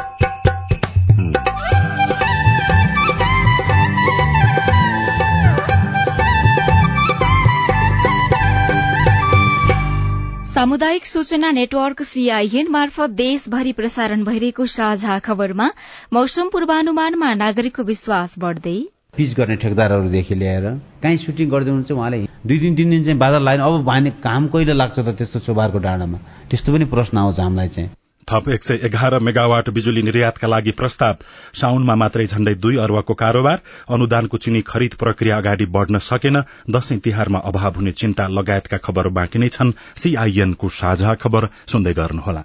सामुदायिक 10.58 11.04
सूचना 11.06 11.50
नेटवर्क 11.50 12.02
सीआईएन 12.02 12.70
मार्फत 12.70 13.10
देशभरि 13.10 13.72
प्रसारण 13.72 14.24
भइरहेको 14.24 14.64
साझा 14.66 15.18
खबरमा 15.18 15.68
मौसम 16.12 16.48
पूर्वानुमानमा 16.48 17.28
नागरिकको 17.34 17.82
विश्वास 17.82 18.34
बढ़दै 18.38 18.74
पिच 19.16 19.34
गर्ने 19.34 19.56
ठेकदारहरूदेखि 19.56 20.34
ल्याएर 20.34 20.66
कहीँ 21.02 21.16
सुटिङ 21.16 21.50
गर्दै 21.50 21.70
हुनुहुन्छ 21.70 21.92
उहाँले? 21.92 22.18
दुई 22.46 22.58
दिन 22.58 22.74
तिन 22.76 22.90
दिन 22.90 23.04
चाहिँ 23.04 23.18
बादल 23.18 23.44
लाइन। 23.44 23.60
अब 23.60 23.84
भने 23.84 24.10
काम 24.26 24.48
कहिले 24.48 24.74
लाग्छ 24.74 24.98
त 24.98 25.14
त्यस्तो 25.18 25.38
चोबारको 25.46 25.78
डाँडामा? 25.78 26.18
त्यस्तो 26.50 26.72
पनि 26.72 26.84
प्रश्न 26.94 27.18
आउँछ 27.18 27.40
हामीलाई 27.40 27.68
चाहिँ। 27.68 27.90
थप 28.32 28.48
एक 28.48 28.64
सय 28.64 28.80
एघार 28.82 29.18
मेगावाट 29.18 29.70
बिजुली 29.70 30.02
निर्यातका 30.02 30.48
लागि 30.48 30.70
प्रस्ताव। 30.70 31.16
साउनमा 31.54 31.94
मात्रै 31.94 32.26
झण्डै 32.26 32.54
दुई 32.54 32.76
अर्बको 32.76 33.14
कारोबार। 33.14 33.60
अनुदानको 33.90 34.36
चिनी 34.36 34.60
खरिद 34.60 34.94
प्रक्रिया 34.94 35.36
अगाडि 35.36 35.66
बढ़न 35.66 35.98
सकेन। 35.98 36.42
दशैं 36.70 36.98
तिहारमा 36.98 37.38
अभाव 37.38 37.72
हुने 37.76 37.92
चिन्ता 37.92 38.28
लगायतका 38.28 38.76
खबर 38.76 39.08
बाँकी 39.08 39.38
नै 39.38 39.48
छन्। 39.48 39.72
सीआईएनको 39.96 40.68
साझा 40.68 41.14
खबर 41.14 41.48
सुन्दै 41.66 41.92
गर्नुहोला। 41.92 42.44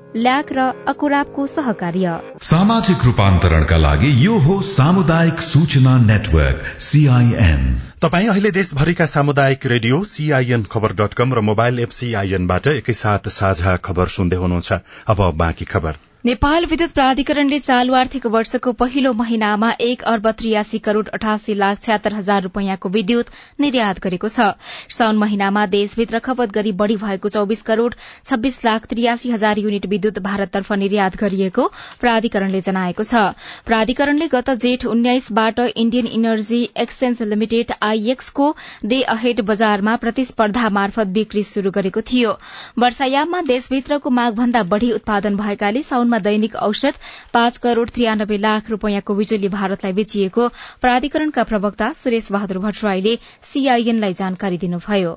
ल्याक 0.15 0.51
र 0.51 0.63
अकुराबको 0.87 1.45
सहकार्य। 1.47 2.15
सामाजिक 2.41 3.05
रूपान्तरणका 3.05 3.77
लागि 3.77 4.09
यो 4.25 4.37
हो 4.37 4.61
सामुदायिक 4.61 5.39
सूचना 5.41 5.97
नेटवर्क 5.97 6.65
सीआईएन 6.79 7.63
तपाई 8.03 8.27
अहिले 8.27 8.51
देशभरिका 8.51 9.05
सामुदायिक 9.05 9.65
radio 9.65 10.03
CIN 10.03 10.63
Khabar 10.71 10.93
dot 10.93 11.13
com 11.13 11.33
र 11.33 11.47
मोबाइल 11.49 11.79
एप 11.79 11.89
सीआईएनबाट 11.95 12.67
एकैसाथ 12.67 13.29
साझा 13.31 13.75
खबर 13.77 14.07
सुन्दै 14.11 14.37
हुनुहुन्छ। 14.37 14.71
अब 15.07 15.29
बाँकी 15.37 15.65
खबर। 15.65 15.95
नेपाल 16.25 16.65
विद्युत 16.69 16.91
प्राधिकरणले 16.93 17.57
चालू 17.59 17.93
आर्थिक 17.95 18.25
वर्षको 18.33 18.71
पहिलो 18.79 19.11
महिनामा 19.19 19.69
एक 19.81 20.01
अर्ब 20.09 20.29
त्रियासी 20.31 20.79
करोड़ 20.79 21.07
अठासी 21.09 21.53
लाख 21.57 21.79
छ्यात्तर 21.81 22.13
हजार 22.13 22.41
रूपियाँको 22.43 22.89
विद्युत 22.89 23.29
निर्यात 23.59 23.99
गरेको 23.99 24.27
छ। 24.27 24.45
साउन 24.91 25.17
महिनामा 25.17 25.65
देशभित्र 25.67 26.19
खपत 26.19 26.51
गरी 26.53 26.71
बढ़ी 26.81 26.95
भएको 26.97 27.29
चौविस 27.29 27.61
करोड़ 27.61 27.93
छब्बीस 28.25 28.59
लाख 28.65 28.85
त्रियासी 28.91 29.31
हजार 29.31 29.59
युनिट 29.59 29.85
विद्युत 29.85 30.19
भारततर्फ 30.19 30.71
निर्यात 30.83 31.17
गरिएको 31.23 31.65
प्राधिकरणले 32.01 32.61
जनाएको 32.61 33.03
छ। 33.03 33.23
प्राधिकरणले 33.65 34.27
गत 34.35 34.53
जेठ 34.61 34.85
उन्नाइसबाट 34.93 35.59
इण्डियन 35.75 36.11
इनर्जी 36.11 36.61
एक्सचेन्ज 36.77 37.21
लिमिटेड 37.31 37.73
आईएक्सको 37.81 38.51
डे 38.85 39.01
अहेड 39.15 39.41
बजारमा 39.49 39.95
प्रतिस्पर्धा 40.05 40.69
मार्फत 40.77 41.17
बिक्री 41.17 41.43
शुरू 41.49 41.71
गरेको 41.71 42.05
थियो। 42.13 42.37
वर्षायाममा 42.79 43.41
देशभित्रको 43.49 44.15
मागभन्दा 44.21 44.63
बढ़ी 44.69 44.91
उत्पादन 44.91 45.43
भएकाले 45.43 45.83
साउनमा 46.11 46.19
दैनिक 46.19 46.55
औषध 46.57 46.95
पाँच 47.33 47.57
करोड़ 47.57 47.89
त्रियानब्बे 47.89 48.37
लाख 48.37 48.69
रूपियाँको 48.69 49.15
बिजुली 49.15 49.49
भारतलाई 49.49 49.93
बेचिएको 49.93 50.47
प्राधिकरणका 50.83 51.43
प्रवक्ता 51.43 51.91
सुरेश 51.95 52.31
बहादुर 52.31 52.59
भट्टराईले 52.59 53.15
सीआईएनलाई 53.41 54.13
जानकारी 54.13 54.57
दिनुभयो। 54.57 55.13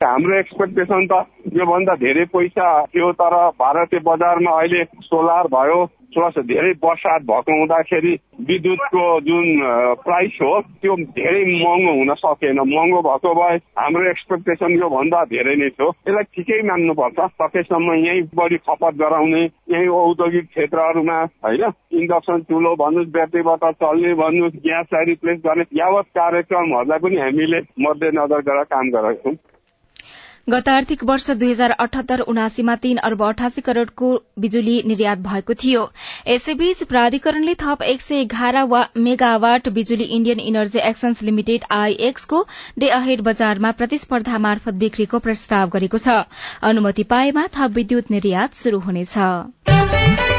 हाम्रो 0.00 0.38
एक्सपेक्टेसन 0.38 1.06
त 1.10 1.26
योभन्दा 1.58 1.94
धेरै 1.98 2.24
पैसा 2.30 2.66
थियो 2.86 3.12
तर 3.18 3.34
भारतीय 3.58 4.00
बजारमा 4.06 4.50
अहिले 4.58 4.84
सोलर 5.02 5.46
भयो 5.50 5.78
प्लस 6.14 6.38
धेरै 6.46 6.72
बर्सात 6.82 7.22
भएको 7.22 7.58
हुँदाखेरि 7.58 8.12
विद्युतको 8.48 9.04
जुन 9.20 9.46
प्राइस 10.04 10.38
हो 10.42 10.52
त्यो 10.82 10.96
धेरै 10.96 11.42
महँगो 11.44 11.92
हुन 11.98 12.14
सकेन। 12.14 12.60
महँगो 12.60 13.00
भएको 13.08 13.34
भए 13.34 13.56
हाम्रो 13.78 14.10
एक्सपेक्टेसन 14.10 14.78
योभन्दा 14.78 15.24
धेरै 15.24 15.56
नै 15.56 15.68
थियो। 15.68 15.88
यसलाई 16.08 16.30
ठिकै 16.34 16.60
मान्नुपर्छ। 16.68 17.18
सकेसम्म 17.42 17.94
यहीँ 17.94 18.22
बढी 18.34 18.56
खपत 18.68 18.94
गराउने 19.00 19.42
यहीँ 19.42 19.88
औद्योगिक 19.88 20.46
क्षेत्रहरूमा 20.46 21.18
होइन? 21.44 21.64
इन्डक्सन 21.92 22.40
चुलो 22.48 22.74
भन्नुहोस् 22.76 23.12
ब्याट्रीबाट 23.12 23.64
चल्ने 23.82 24.14
भन्नुहोस् 24.14 24.62
ग्यासलाई 24.64 25.04
रिप्लेस 25.04 25.38
गर्ने। 25.46 25.64
यावत 25.74 26.06
कार्यक्रमहरूलाई 26.18 26.98
पनि 26.98 27.16
हामीले 27.16 27.60
मध्यनजर 27.80 28.40
गरेर 28.48 28.64
काम 28.72 28.90
गरेका 28.90 29.22
छौँ। 29.22 29.36
गत 30.48 30.68
आर्थिक 30.68 31.02
वर्ष 31.04 31.30
दुई 31.32 31.50
हजार 31.50 31.70
अठहत्तर 31.72 32.20
उनासीमा 32.32 32.74
तीन 32.76 32.96
अर्ब 33.06 33.22
अठासी 33.24 33.60
करोड़को 33.60 34.12
बिजुली 34.38 34.76
निर्यात 34.86 35.18
भएको 35.20 35.54
थियो। 35.54 35.82
यसैबीच 36.28 36.82
प्राधिकरणले 36.84 37.54
थप 37.54 37.82
एक 37.84 38.02
सय 38.02 38.20
एघार 38.20 38.56
मेगावाट 38.98 39.68
बिजुली 39.70 40.04
इण्डियन 40.16 40.40
इनर्जी 40.42 40.78
एक्सन्स 40.88 41.22
लिमिटेड 41.22 41.64
आईएक्सको 41.70 42.42
डे 42.78 42.88
अहेड 42.96 43.20
बजारमा 43.22 43.70
प्रतिस्पर्धा 43.74 44.38
मार्फत 44.38 44.80
बिक्रीको 44.80 45.18
प्रस्ताव 45.20 45.68
गरेको 45.68 45.98
छ। 45.98 46.16
अनुमति 46.64 47.02
पाएमा 47.12 47.46
थप 47.52 47.70
विद्युत 47.74 48.10
निर्यात 48.10 48.56
शुरू 48.56 48.78
हुनेछ। 48.80 50.37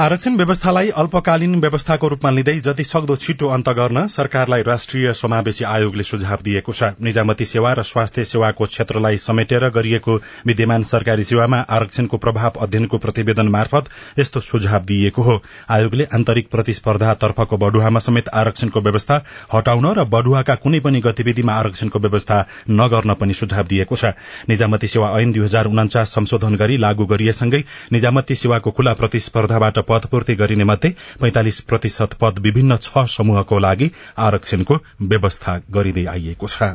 आरक्षण 0.00 0.36
व्यवस्थालाई 0.36 0.88
अल्पकालीन 0.96 1.54
व्यवस्थाको 1.60 2.08
रूपमा 2.08 2.30
लिँदै 2.30 2.52
जति 2.66 2.84
सक्दो 2.84 3.14
छिटो 3.16 3.48
अन्त 3.54 3.68
गर्न 3.78 4.06
सरकारलाई 4.08 4.62
राष्ट्रिय 4.66 5.12
समावेशी 5.12 5.64
आयोगले 5.66 6.02
सुझाव 6.02 6.38
दिएको 6.44 6.72
छ। 6.72 6.88
निजामती 6.98 7.44
सेवा 7.44 7.72
र 7.72 7.82
स्वास्थ्य 7.84 8.24
सेवाको 8.24 8.64
क्षेत्रलाई 8.66 9.16
समेटेर 9.20 9.68
गरिएको 9.70 10.14
विद्यमान 10.46 10.82
सरकारी 10.82 11.24
सेवामा 11.24 11.58
आरक्षणको 11.70 12.16
प्रभाव 12.16 12.52
अध्ययनको 12.58 12.98
प्रतिवेदन 12.98 13.48
मार्फत 13.48 13.90
यस्तो 14.18 14.40
सुझाव 14.40 14.84
दिइएको 14.86 15.22
हो। 15.22 15.36
आयोगले 15.68 16.06
आन्तरिक 16.14 16.48
प्रतिस्पर्धातर्फको 16.50 17.56
बढुवामा 17.58 18.00
समेत 18.00 18.28
आरक्षणको 18.34 18.80
व्यवस्था 18.80 19.20
हटाउन 19.52 19.86
र 19.92 20.04
बढुवाका 20.08 20.54
कुनै 20.64 20.80
पनि 20.80 21.00
गतिविधिमा 21.08 21.58
आरक्षणको 21.58 21.98
व्यवस्था 21.98 22.40
नगर्न 22.72 23.14
पनि 23.20 23.34
सुझाव 23.34 23.66
दिएको 23.66 23.96
छ। 23.96 24.14
निजामती 24.48 24.88
सेवा 24.88 25.12
ऐन 25.20 25.32
दुई 25.32 25.44
हजार 25.44 25.66
उनाचास 25.66 26.16
संशोधन 26.16 26.56
गरी 26.56 26.80
लागू 26.80 27.06
गरिएसँगै 27.12 27.62
निजामती 27.92 28.34
सेवाको 28.36 28.70
खुला 28.72 28.96
प्रतिस्पर्धाबाट 28.96 29.84
पदपूर्ति 29.90 30.34
गरिने 30.34 30.64
मध्ये 30.64 30.94
पैंतालिस 31.20 31.60
प्रतिशत 31.70 32.18
पद 32.20 32.38
विभिन्न 32.40 32.76
छ 32.82 33.06
समूहको 33.16 33.58
लागि 33.58 33.90
आरक्षणको 34.28 34.82
व्यवस्था 35.04 35.60
गरिँदै 35.70 36.06
आइएको 36.14 36.48
छ। 36.48 36.74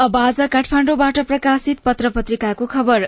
अब 0.00 0.16
आज 0.16 0.40
प्रकाशित 1.28 1.78
पत्र 1.86 2.08
खबर। 2.66 3.02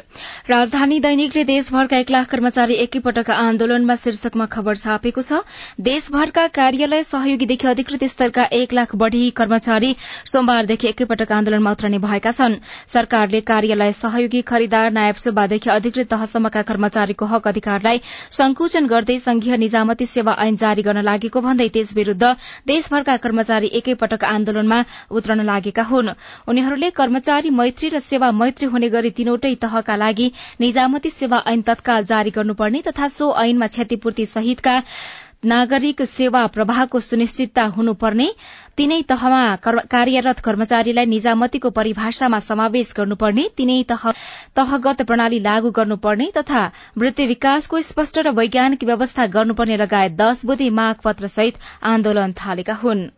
राजधानी 0.49 0.99
दैनिकले 1.01 1.45
देशभरका 1.45 1.99
एक 1.99 2.11
लाख 2.11 2.27
कर्मचारी 2.31 2.75
एकैपटक 2.83 3.31
आन्दोलनमा 3.31 3.95
शीर्षकमा 3.97 4.47
खबर 4.47 4.77
छापेको 4.77 5.23
छ 5.23 5.39
देशभरका 5.81 6.47
कार्यालय 6.59 7.03
सहयोगीदेखि 7.03 7.69
अधिकृत 7.69 8.05
स्तरका 8.05 8.45
एक 8.53 8.73
लाख 8.73 8.95
बढ़ी 8.95 9.31
कर्मचारी 9.31 9.95
सोमबारदेखि 10.33 10.89
एकैपटक 10.89 11.33
आन्दोलनमा 11.33 11.71
उत्रने 11.71 11.99
भएका 11.99 12.31
छन्। 12.33 12.57
सरकारले 12.87 13.41
कार्यालय 13.53 13.93
सहयोगी 13.93 14.43
खरिदार 14.53 14.91
नायब 14.93 15.23
सुब्बादेखि 15.25 15.71
अधिकृत 15.71 16.11
तहसम्मका 16.11 16.63
कर्मचारीको 16.73 17.31
हक 17.33 17.49
अधिकारलाई 17.49 18.03
संकुचन 18.33 18.87
गर्दै 18.87 19.19
संघीय 19.25 19.57
निजामती 19.65 20.11
सेवा 20.13 20.37
ऐन 20.45 20.61
जारी 20.65 20.83
गर्न 20.83 21.07
लागेको 21.09 21.41
भन्दै 21.41 21.69
त्यस 21.71 21.97
विरूद्ध 21.97 22.35
देशभरका 22.67 23.17
कर्मचारी 23.25 23.73
एकैपटक 23.81 24.31
आन्दोलनमा 24.35 24.85
उत्रन 25.17 25.45
लागेका 25.47 25.89
हुन्। 25.95 26.15
उनीहरूले 26.83 26.91
कर्मचारी 26.91 27.51
मैत्री 27.51 27.89
र 27.89 27.99
सेवा 28.03 28.31
मैत्री 28.35 28.67
हुने 28.67 28.89
गरी 28.91 29.11
तीनवटै 29.15 29.55
तहका 29.63 29.95
लागि 29.97 30.27
निजामती 30.61 31.11
सेवा 31.13 31.39
ऐन 31.47 31.63
तत्काल 31.63 32.05
जारी 32.05 32.31
गर्नुपर्ने 32.35 32.81
तथा 32.83 33.07
सो 33.09 33.27
ऐनमा 33.39 33.67
क्षतिपूर्ति 33.71 34.27
सहितका 34.27 34.75
नागरिक 35.45 36.03
सेवा 36.03 36.43
प्रवाहको 36.49 37.01
सुनिश्चितता 37.01 37.63
हुनुपर्ने। 37.77 38.27
तीनै 38.77 38.99
तहमा 39.07 39.43
कार्यरत 39.95 40.39
कर्मचारीलाई 40.41 41.07
निजामतीको 41.07 41.71
परिभाषामा 41.71 42.39
समावेश 42.43 42.93
गर्नुपर्ने। 42.99 43.49
तीनै 43.57 43.79
तहगत 44.59 45.03
प्रणाली 45.07 45.39
लागू 45.39 45.71
गर्नुपर्ने 45.79 46.31
तथा 46.37 46.67
वृत्ति 46.99 47.27
विकासको 47.33 47.81
स्पष्ट 47.91 48.19
र 48.19 48.35
वैज्ञानिक 48.35 48.85
व्यवस्था 48.85 49.27
गर्नुपर्ने 49.39 49.77
लगायत 49.79 50.21
दश 50.21 50.45
बुधे 50.47 50.71
माग 50.79 51.03
पत्र 51.05 51.35
सहित 51.35 51.67
आन्दोलन 51.95 52.39
थालेका 52.39 52.79
हुन्। 52.85 53.11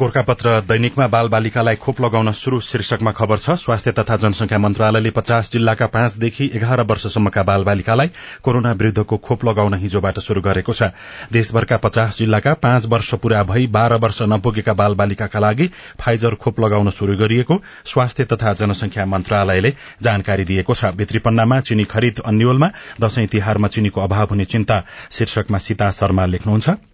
गोर्खापत्र 0.00 0.50
दैनिकमा 0.60 1.06
बाल 1.08 1.28
बालिकालाई 1.28 1.76
खोप 1.76 2.00
लगाउन 2.00 2.30
शुरू 2.32 2.58
शीर्षकमा 2.60 3.10
खबर 3.12 3.38
छ। 3.38 3.50
स्वास्थ्य 3.56 3.92
तथा 3.92 4.16
जनसंख्या 4.16 4.58
मन्त्रालयले 4.58 5.10
पचास 5.10 5.50
जिल्लाका 5.52 5.86
पाँचदेखि 5.86 6.50
एघार 6.54 6.80
वर्षसम्मका 6.82 7.42
बाल 7.42 7.64
बालिकालाई 7.64 8.10
कोरोना 8.42 8.72
विरूद्धको 8.72 9.16
खोप 9.18 9.44
लगाउन 9.44 9.74
हिजोबाट 9.74 10.18
शुरू 10.18 10.40
गरेको 10.42 10.72
छ। 10.72 10.90
देशभरका 11.32 11.76
पचास 11.76 12.18
जिल्लाका 12.18 12.54
पाँच 12.58 12.86
वर्ष 12.86 13.14
पूरा 13.22 13.42
भई 13.44 13.66
बाह्र 13.70 13.94
वर्ष 14.02 14.18
नपुगेका 14.24 14.72
बाल 14.72 14.94
बालिकाका 14.94 15.40
लागि 15.40 15.70
फाइजर 16.00 16.34
खोप 16.36 16.58
लगाउन 16.60 16.90
शुरू 16.90 17.16
गरिएको 17.16 17.60
स्वास्थ्य 17.86 18.24
तथा 18.32 18.52
जनसंख्या 18.54 19.06
मन्त्रालयले 19.06 19.72
जानकारी 20.02 20.44
दिएको 20.44 20.74
छ। 20.74 20.90
भित्रीपन्नामा 20.96 21.60
चिनी 21.60 21.84
खरिद 21.84 22.18
अन्यलमा 22.26 22.70
दशैं 23.00 23.26
तिहारमा 23.28 23.68
चिनीको 23.68 24.00
अभाव 24.00 24.26
हुने 24.30 24.44
चिन्ता। 24.46 24.82
शीर्षकमा 25.10 25.58
सीता 25.58 25.90
शर्मा 25.92 26.26
लेख्नुहुन्छ। 26.26 26.93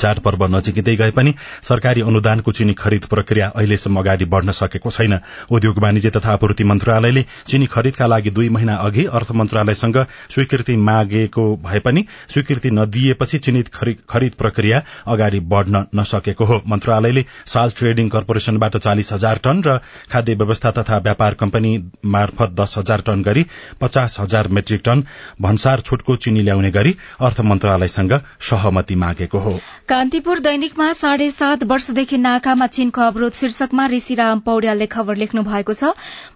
चाडपर्व 0.00 0.44
नजिकै 0.46 0.96
गए 0.96 1.10
पनि 1.10 1.34
सरकारी 1.62 2.00
अनुदानको 2.02 2.52
चिनी 2.52 2.74
खरिद 2.74 3.04
प्रक्रिया 3.06 3.46
अहिलेसम्म 3.48 3.98
अगाडि 4.00 4.24
बढ़न 4.26 4.50
सकेको 4.52 4.90
छैन। 4.90 5.18
उद्योग 5.50 5.78
वाणिज्य 5.78 6.10
तथा 6.10 6.32
आपूर्ति 6.32 6.64
मन्त्रालयले 6.64 7.24
चिनी 7.48 7.66
खरिदका 7.66 8.06
लागि 8.06 8.30
दुई 8.30 8.48
महिना 8.48 8.74
अघि 8.82 9.04
अर्थ 9.12 9.32
मन्त्रालयसँग 9.32 9.96
स्वीकृति 10.30 10.76
मागेको 10.78 11.44
भए 11.64 11.78
पनि 11.80 12.04
स्वीकृति 12.28 12.70
नदिएपछि 12.72 13.38
चिनी 13.38 13.62
खरिद 14.08 14.32
प्रक्रिया 14.38 14.82
अगाडि 15.06 15.40
बढ़न 15.52 15.84
नसकेको 15.96 16.44
हो। 16.44 16.60
मन्त्रालयले 16.68 17.24
साल 17.46 17.70
ट्रेडिङ 17.78 18.08
कर्पोरेशनबाट 18.08 18.76
चालिस 18.78 19.12
हजार 19.12 19.40
टन 19.44 19.62
र 19.66 19.78
खाद्य 20.12 20.34
व्यवस्था 20.34 20.70
तथा 20.70 20.98
व्यापार 20.98 21.34
कम्पनी 21.34 21.72
मार्फत 22.06 22.50
दस 22.60 22.74
हजार 22.78 23.00
टन 23.06 23.22
गरी 23.22 23.46
पचास 23.80 24.16
हजार 24.20 24.48
मेट्रिक 24.48 24.82
टन 24.84 25.04
भन्सार 25.42 25.80
छुटको 25.80 26.16
चिनी 26.16 26.42
ल्याउने 26.42 26.70
गरी 26.70 26.96
अर्थ 27.20 27.40
मन्त्रालयसँग 27.42 28.18
सहमति 28.40 28.94
मागेको 28.94 29.38
हो। 29.38 29.58
कान्तिपुर 29.88 30.38
दैनिकमा 30.38 30.92
साढे 30.94 31.28
सात 31.30 31.62
वर्षदेखि 31.70 32.16
नाकामा 32.18 32.66
चीनको 32.66 33.00
अवरोध 33.02 33.32
शीर्षकमा 33.34 33.86
ऋषिराम 33.92 34.40
पौड्यालले 34.40 34.86
खबर 34.86 35.16
लेख्नु 35.16 35.42
भएको 35.42 35.72
छ। 35.74 35.90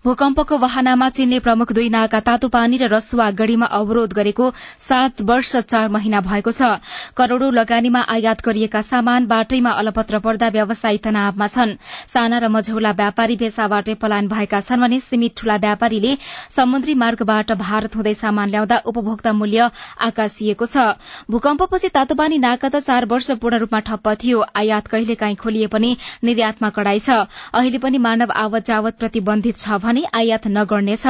भूकम्पको 0.04 0.56
वाहनामा 0.58 1.08
चीनले 1.08 1.38
प्रमुख 1.40 1.72
दुई 1.72 1.88
नाका 1.88 2.20
तातोपानी 2.26 2.76
र 2.76 2.88
रसुवा 2.90 3.30
गढ़ीमा 3.38 3.66
अवरोध 3.78 4.12
गरेको 4.12 4.50
सात 4.82 5.22
वर्ष 5.22 5.56
चार 5.62 5.88
महिना 5.88 6.20
भएको 6.26 6.50
छ। 6.50 6.82
करोड़ौं 7.14 7.52
लगानीमा 7.54 8.00
आयात 8.16 8.42
गरिएका 8.42 8.82
सामान 8.82 9.26
बाटैमा 9.26 9.70
अलपत्र 9.78 10.18
पर्दा 10.26 10.48
व्यवसायी 10.58 10.98
तनावमा 11.06 11.46
छन्। 11.46 11.76
साना 12.10 12.42
र 12.42 12.50
मझौला 12.50 12.92
व्यापारी 12.98 13.36
भेसाबाटै 13.38 13.94
पलायन 13.94 14.28
भएका 14.28 14.60
छन् 14.60 14.82
भने 14.82 15.00
सीमित 15.00 15.38
ठूला 15.38 15.56
व्यापारीले 15.62 16.16
समुद्री 16.50 16.98
मार्गबाट 16.98 17.52
भारत 17.62 17.96
हुँदै 17.96 18.14
सामान 18.16 18.50
ल्याउँदा 18.50 18.82
उपभोक्ता 18.84 19.32
मूल्य 19.38 19.70
आकाशिएको 20.02 20.66
छ। 20.66 20.98
भूकम्पपछि 21.30 21.94
तातोपानी 21.94 22.42
नाका 22.42 22.68
त 22.68 22.82
चार 22.82 23.06
वर्ष 23.06 23.34
पूर्ण 23.36 23.58
रूपमा 23.58 23.80
ठप्प 23.80 24.08
थियो। 24.22 24.44
आयात 24.56 24.86
कहिलेकाहीँ 24.88 25.36
खोलिए 25.36 25.66
पनि 25.66 25.96
निर्यातमा 26.24 26.70
कड़ाई 26.70 26.98
छ। 26.98 27.10
अहिले 27.52 27.78
पनि 27.78 27.98
मानव 27.98 28.32
आवत 28.36 28.66
जावत 28.66 28.98
प्रतिबन्धित 28.98 29.56
छ 29.56 29.78
भने 29.78 30.04
आयात 30.14 30.46
नगर्नेछ। 30.48 31.06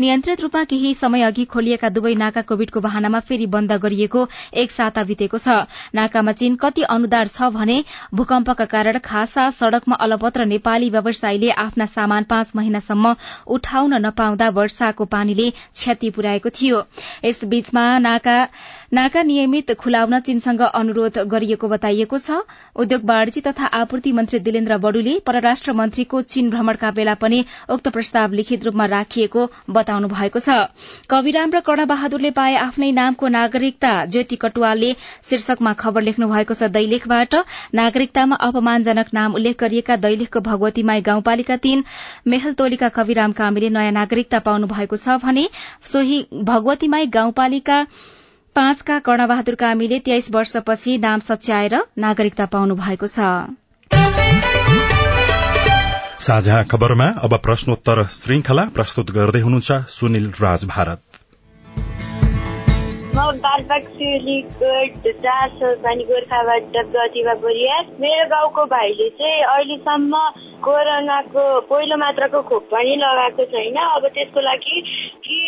नियन्त्रित 0.00 0.40
रूपमा 0.40 0.64
केही 0.64 0.94
समय 0.94 1.22
अघि 1.22 1.44
खोलिएका 1.46 1.88
दुवै 1.90 2.14
नाका 2.16 2.42
कोविडको 2.42 2.80
बहानामा 2.80 3.20
फेरि 3.20 3.46
बन्द 3.48 3.72
गरिएको 3.78 4.26
एक 4.54 4.70
साता 4.70 5.04
बितेको 5.04 5.38
छ। 5.38 5.48
नाकामा 5.94 6.32
चीन 6.32 6.56
कति 6.56 6.82
अनुदार 6.88 7.28
छ 7.28 7.50
भने 7.52 7.82
भूकम्पका 8.14 8.64
कारण 8.66 8.98
खासा 9.04 9.48
सड़कमा 9.52 9.96
अलपत्र 9.98 10.44
नेपाली 10.46 10.90
व्यवसायीले 10.90 11.50
आफ्ना 11.58 11.86
सामान 11.88 12.24
पाँच 12.24 12.52
महिनासम्म 12.56 13.14
उठाउन 13.48 13.94
नपाउँदा 14.06 14.48
वर्षाको 14.50 15.04
पानीले 15.06 15.50
क्षति 15.50 16.10
पुर्याएको 16.10 16.50
थियो। 16.50 16.82
यसबीचमा 17.24 17.84
नाका 17.98 18.36
नाका 18.92 19.22
नियमित 19.22 19.70
खुलाउन 19.72 20.18
चीनसँग 20.20 20.60
अनुरोध 20.60 21.18
गरिएको 21.28 21.68
बताइएको 21.68 22.18
छ। 22.18 22.36
उद्योग 22.76 23.02
वाणिज्य 23.04 23.40
तथा 23.40 23.66
आपूर्ति 23.78 24.12
मन्त्री 24.12 24.38
दिलेन्द्र 24.40 24.78
बडुले 24.78 25.18
परराष्ट्र 25.20 25.72
मन्त्रीको 25.72 26.20
चीन 26.24 26.48
भ्रमणका 26.50 26.90
बेला 26.90 27.14
पनि 27.14 27.44
उक्त 27.68 27.88
प्रस्ताव 27.88 28.32
लिखित 28.32 28.64
रूपमा 28.64 28.86
राखिएको 28.86 29.44
बताउनु 29.70 30.08
भएको 30.08 30.40
छ। 30.40 30.56
कविराम 31.10 31.52
र 31.52 31.60
कर्णबहादुरले 31.60 32.30
पाए 32.32 32.56
आफ्नै 32.56 32.90
नामको 32.92 33.28
नागरिकता 33.28 33.92
ज्योति 34.06 34.36
कटुवालले 34.40 34.94
शीर्षकमा 35.22 35.72
खबर 35.76 36.02
लेख्नु 36.02 36.32
भएको 36.32 36.54
छ 36.54 36.72
दैलेखबाट। 36.72 37.34
नागरिकतामा 37.74 38.36
अपमानजनक 38.42 39.14
नाम 39.14 39.34
उल्लेख 39.34 39.60
गरिएका 39.60 39.96
दैलेखको 40.00 40.40
भगवतीमाई 40.48 41.00
गाउँपालिका 41.04 41.56
तीन 41.60 41.84
मेहलतोलीका 42.26 42.88
कविराम 42.96 43.32
कामीले 43.36 43.70
नयाँ 43.70 43.92
नागरिकता 44.00 44.38
पाउनु 44.48 44.76
भएको 44.76 44.96
छ 44.98 45.22
भने 45.22 45.48
सोही 45.86 46.26
भगवतीमाई 46.44 47.16
गाउँपालिका 47.18 47.84
पाँचका 48.58 48.98
कर्णबहादुर 48.98 49.54
कामीले 49.54 49.98
तेइस 49.98 50.28
वर्षपछि 50.34 50.96
नाम 50.98 51.18
सच्याएर 51.18 51.74
नागरिकता 51.98 52.46
पाउनु 52.46 52.74
भएको 52.74 53.06
छ। 53.06 53.26
साझा 56.26 56.56
खबरमा 56.62 57.06
अब 57.24 57.36
प्रश्नोत्तर 57.38 58.02
श्रृंखला 58.16 58.64
प्रस्तुत 58.74 59.10
गर्दै 59.10 59.40
हुनुहुन्छ 59.40 59.78
सुनिल 59.94 60.26
राज 60.42 60.64
भारत। 60.74 61.00
म 63.14 63.30
सौपानी 65.60 66.04
गोर्खाबाट 66.04 66.76
प्रतिभा 66.92 67.34
बोरिया 67.46 67.80
मेरो 68.02 68.28
गाउँको 68.28 68.64
भाइले 68.74 69.08
चाहिँ 69.18 69.42
अहिलेसम्म 69.54 70.12
कोरोनाको 70.66 71.48
पहिलो 71.70 71.96
मात्राको 71.96 72.42
खोप 72.42 72.70
पनि 72.74 72.94
लगाएको 73.02 73.44
छैन। 73.54 73.76
अब 73.86 74.06
त्यसको 74.14 74.40
लागि 74.40 74.80
के 75.26 75.42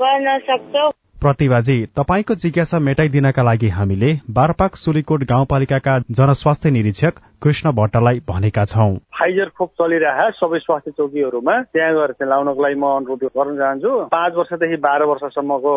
गर्न 0.00 0.38
सक्छौ? 0.48 0.90
प्रतिभाजी 1.22 1.74
तपाईँको 1.96 2.34
जिज्ञासा 2.44 2.78
मेटाइदिनका 2.86 3.42
लागि 3.44 3.68
हामीले 3.72 4.08
बारपाक 4.38 4.76
सुलीकोट 4.78 5.24
गाउँपालिकाका 5.26 5.98
जनस्वास्थ्य 6.12 6.70
निरीक्षक 6.72 7.22
कृष्ण 7.42 7.70
भट्टलाई 7.74 8.20
भनेका 8.28 8.64
छौं। 8.64 8.94
फाइजर 9.18 9.48
खोप 9.58 9.70
चलिरहेको 9.78 10.30
सबै 10.38 10.58
स्वास्थ्य 10.58 10.90
चौकीहरूमा। 10.90 11.54
त्यहाँ 11.74 11.94
गएर 11.94 12.12
चाहिँ 12.12 12.28
लाउनको 12.30 12.62
लागि 12.62 12.74
म 12.78 12.86
अनुरोध 13.02 13.24
गर्न 13.34 13.56
चाहन्छु। 13.58 13.90
पाँच 14.14 14.32
वर्षदेखि 14.34 14.76
बाह्र 14.86 15.04
वर्षसम्मको 15.10 15.72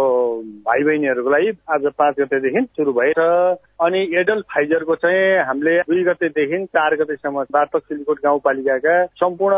भाइ 0.65 0.84
बहिनीहरूको 0.86 1.30
लागि 1.30 1.49
आज 1.73 1.86
पाँच 1.97 2.15
गतेदेखि 2.19 2.62
सुरु 2.78 2.93
भएछ 2.93 3.19
अनि 3.82 4.01
एडल्ट 4.19 4.45
फाइजरको 4.45 4.95
चाहिँ 4.95 5.45
हामीले 5.47 5.73
दुई 5.89 6.04
गतेदेखि 6.04 6.58
चार 6.78 6.95
गतेसम्म 7.01 7.43
बारपक 7.54 7.82
सिलिकोट 7.82 8.19
गाउँपालिकाका 8.23 8.95
सम्पूर्ण 9.17 9.58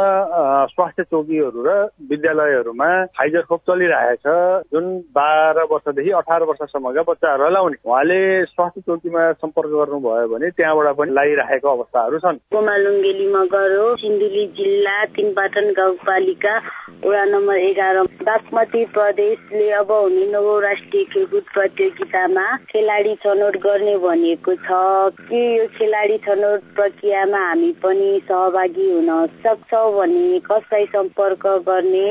स्वास्थ्य 0.72 1.04
चौकीहरू 1.04 1.64
र 1.68 1.76
विद्यालयहरूमा 2.08 2.90
फाइजर 3.20 3.44
खोप 3.52 3.62
चलिरहेछ 3.68 4.26
जुन 4.72 4.86
बाह्र 5.12 5.68
वर्षदेखि 5.72 6.12
अठार 6.24 6.44
वर्षसम्मका 6.52 7.04
बच्चाहरूलाई 7.12 7.54
लाउने। 7.54 7.78
उहाँले 7.84 8.20
स्वास्थ्य 8.46 8.82
चौकीमा 8.82 9.32
सम्पर्क 9.44 9.70
गर्नुभयो 9.76 10.28
भने 10.34 10.50
त्यहाँबाट 10.56 10.96
पनि 10.98 11.12
लगाइराखेको 11.12 11.76
अवस्थाहरू 11.98 12.18
छन्। 12.20 12.38
कोमालुङ्गेली 12.52 13.28
मगर 13.34 13.76
हो 13.78 13.96
सिन्धुली 13.96 14.46
जिल्ला 14.58 15.04
तिनपाटन 15.16 15.72
गाउँपालिका 15.78 16.54
वडा 17.06 17.24
नम्बर 17.26 17.58
एघार। 17.58 18.02
बागमती 18.28 18.84
प्रदेशले 18.86 19.70
अब 19.72 19.92
हुने 19.92 20.26
नौ 20.32 20.60
राष्ट्रिय 20.60 21.04
खेलकुद 21.14 21.44
प्रतियोगितामा 21.54 22.46
खेलाडी 22.70 23.16
छनौट 23.16 23.58
गर्ने 23.58 23.98
भनिएको 23.98 24.56
छ। 24.56 24.82
के 25.22 25.44
यो 25.58 25.68
खेलाडी 25.78 26.18
छनौट 26.18 26.62
प्रक्रियामा 26.76 27.42
हामी 27.48 27.72
पनि 27.84 28.10
सहभागी 28.28 28.90
हुन 28.92 29.26
सक्छौ 29.44 29.86
भने 29.92 30.40
कसलाई 30.40 30.86
सम्पर्क 30.86 31.48
गर्ने 31.70 32.08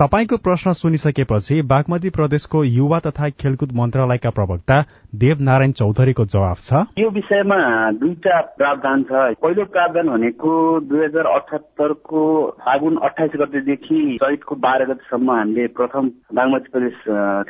तपाईँको 0.00 0.36
प्रश्न 0.36 0.72
सुनिसकेपछि 0.72 1.60
बागमती 1.70 2.10
प्रदेशको 2.10 2.62
युवा 2.64 2.98
तथा 3.06 3.28
खेलकुद 3.40 3.72
मन्त्रालयका 3.76 4.30
प्रवक्ता 4.30 4.76
देव 5.14 5.40
नारायण 5.40 5.72
चौधरीको 5.72 6.24
जवाब 6.24 6.56
छ। 6.58 6.80
यो 6.98 7.08
विषयमा 7.10 7.58
दुईटा 8.00 8.40
प्रावधान 8.56 9.02
छ। 9.02 9.36
पहिलो 9.44 9.64
प्रावधान 9.74 10.08
भनेको 10.08 10.52
दुई 10.88 11.04
हजार 11.04 11.26
अठहत्तरको 11.32 12.22
फागुन 12.60 12.96
अठाइस 13.02 13.32
गतेदेखि 13.40 14.00
चैतको 14.22 14.54
बाह्र 14.64 14.84
गतेसम्म 14.92 15.30
हामीले 15.30 15.66
प्रथम 15.76 16.08
बागमती 16.32 16.72
प्रदेश 16.72 16.96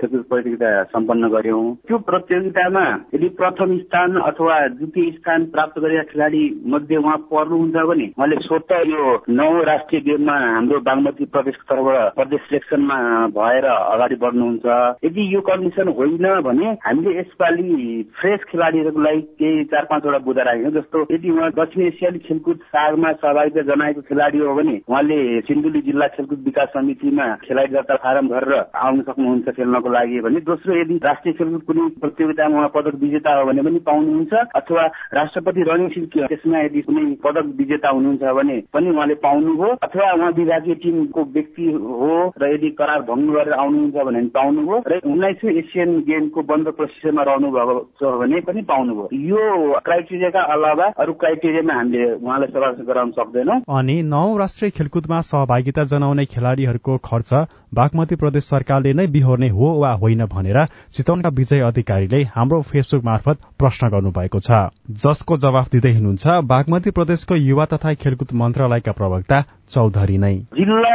खेलकुद 0.01 0.25
प्रतियोगिता 0.33 0.73
सम्पन्न 0.91 1.31
गर्यौं 1.37 1.63
त्यो 1.87 1.99
प्रतियोगितामा 2.11 2.85
यदि 3.15 3.29
प्रथम 3.39 3.79
स्थान 3.79 4.19
अथवा 4.25 4.59
द्वितीय 4.75 5.11
स्थान 5.13 5.47
प्राप्त 5.55 5.79
गरेका 5.79 6.03
खेलाडी 6.11 6.43
मध्ये 6.75 6.97
उहाँ 6.97 7.17
पर्नुहुन्छ 7.31 7.87
भने 7.93 8.11
उहाँले 8.19 8.43
स्वत 8.49 8.77
यो 8.91 9.07
नौ 9.39 9.49
राष्ट्रिय 9.71 10.05
गेममा 10.11 10.39
हाम्रो 10.49 10.81
बागमती 10.91 11.31
प्रदेशको 11.31 11.71
तर्फबाट 11.71 12.39
सिलेक्सनमा 12.41 12.97
भएर 13.37 13.65
अगाडि 13.67 14.17
बढ्नुहुन्छ। 14.17 14.67
यदि 15.05 15.23
यो 15.35 15.41
कन्डिसन 15.41 15.89
होइन 15.99 16.27
भने 16.41 16.69
हामीले 16.87 17.19
यसपालि 17.19 17.69
फ्रेस 18.21 18.45
खेलाडीहरूको 18.51 19.01
लागि 19.01 19.21
केही 19.41 19.65
चार 19.73 19.85
पाँचवटा 19.91 20.19
बुझा 20.27 20.43
राखेको 20.43 20.71
जस्तो 20.71 21.07
यदि 21.13 21.31
उहाँ 21.31 21.51
दक्षिण 21.51 21.87
एसियाली 21.87 22.19
खेलकुद 22.19 22.59
सागमा 22.71 23.13
सहभागिता 23.15 23.63
जनाएको 23.71 24.01
खेलाडी 24.03 24.39
हो 24.39 24.55
भने 24.55 24.77
उहाँले 24.89 25.19
सिन्धुली 25.43 25.81
जिल्ला 25.83 26.07
खेलकुद 26.17 26.43
विकास 26.45 26.69
समितिमा 26.75 27.27
खेलाडी 27.45 27.75
दर्ता 27.75 27.97
फारम 28.05 28.29
भरेर 28.29 28.55
आउन 28.77 29.01
सक्नुहुन्छ 29.03 29.57
खेल्नको 29.57 29.89
लागि 29.91 30.21
भने 30.21 30.41
दोस्रो 30.43 30.81
यदि 30.81 31.01
राष्ट्रिय 31.05 31.35
खेलकुद 31.35 31.63
कुनै 31.63 31.89
प्रतियोगितामा 32.01 32.57
उहाँ 32.57 32.73
पदक 32.75 32.95
विजेता 33.01 33.35
हो 33.39 33.45
भने 33.47 33.63
पनि 33.63 33.79
पाउनुहुन्छ 33.87 34.33
अथवा 34.57 34.87
राष्ट्रपति 35.15 35.65
सिल्क 35.91 36.19
त्यसमा 36.29 36.61
यदि 36.61 36.81
कुनै 36.83 37.05
पदक 37.25 37.55
विजेता 37.59 37.89
हुनुहुन्छ 37.89 38.35
भने 38.39 38.57
पनि 38.73 38.91
उहाँले 38.91 39.15
पाउनुभयो 39.23 39.75
अथवा 39.83 40.13
उहाँ 40.13 40.31
विभागीय 40.33 40.75
टिमको 40.83 41.25
व्यक्ति 41.33 41.67
हो 41.73 42.30
र 42.37 42.53
यदि 42.55 42.71
करार 42.81 43.01
भङ्ग 43.11 43.33
गरेर 43.35 43.55
आउनुहुन्छ 43.55 44.07
भने 44.07 44.23
पाउनुभयो 44.31 44.83
र 44.87 45.01
उन्नाइसौँ 45.05 45.51
एसियन 45.53 45.91
गेमको 46.09 46.43
बन्द 46.51 46.69
प्रशिक्षणमा 46.79 47.23
रहनु 47.23 47.49
भएको 47.51 47.79
छ 47.99 48.13
भने 48.21 48.41
पनि 48.49 48.63
पाउनुभयो। 48.71 49.09
यो 49.31 49.81
क्राइटेरियाका 49.81 50.43
अलावा 50.55 50.87
अरू 50.99 51.13
क्राइटेरियामा 51.23 51.75
हामीले 51.75 52.11
उहाँलाई 52.15 52.51
समावेश 52.51 52.87
गराउन 52.89 53.11
सक्दैनौँ। 53.13 53.61
अनि 53.71 53.97
नौ 54.07 54.27
राष्ट्रिय 54.39 54.71
खेलकुदमा 54.71 55.21
सहभागिता 55.31 55.85
जनाउने 55.93 56.25
खेलाड़ीहरूको 56.27 56.97
खर्च 57.05 57.33
बागमती 57.75 58.17
प्रदेश 58.17 58.45
सरकारले 58.45 58.93
नै 58.93 59.07
बिहोर्ने 59.09 59.49
हो 59.51 59.67
वा 59.81 59.93
होइन 59.95 60.25
भनेर 60.27 60.59
चितवनका 60.93 61.29
विजय 61.31 61.61
अधिकारीले 61.63 62.23
हाम्रो 62.35 62.61
फेसबुक 62.63 63.05
मार्फत 63.05 63.39
प्रश्न 63.59 63.89
गर्नु 63.89 64.11
भएको 64.11 64.39
छ। 64.41 64.51
जसको 65.01 65.37
जवाफ 65.37 65.71
दिँदै 65.73 65.93
हुनुहुन्छ 65.95 66.27
बागमती 66.51 66.91
प्रदेशको 66.91 67.35
युवा 67.39 67.65
तथा 67.73 67.95
खेलकुद 67.95 68.35
मन्त्रालयका 68.35 68.93
प्रवक्ता 68.93 69.41
चौधरी 69.71 70.19
नै। 70.19 70.35
जिल्ला 70.59 70.95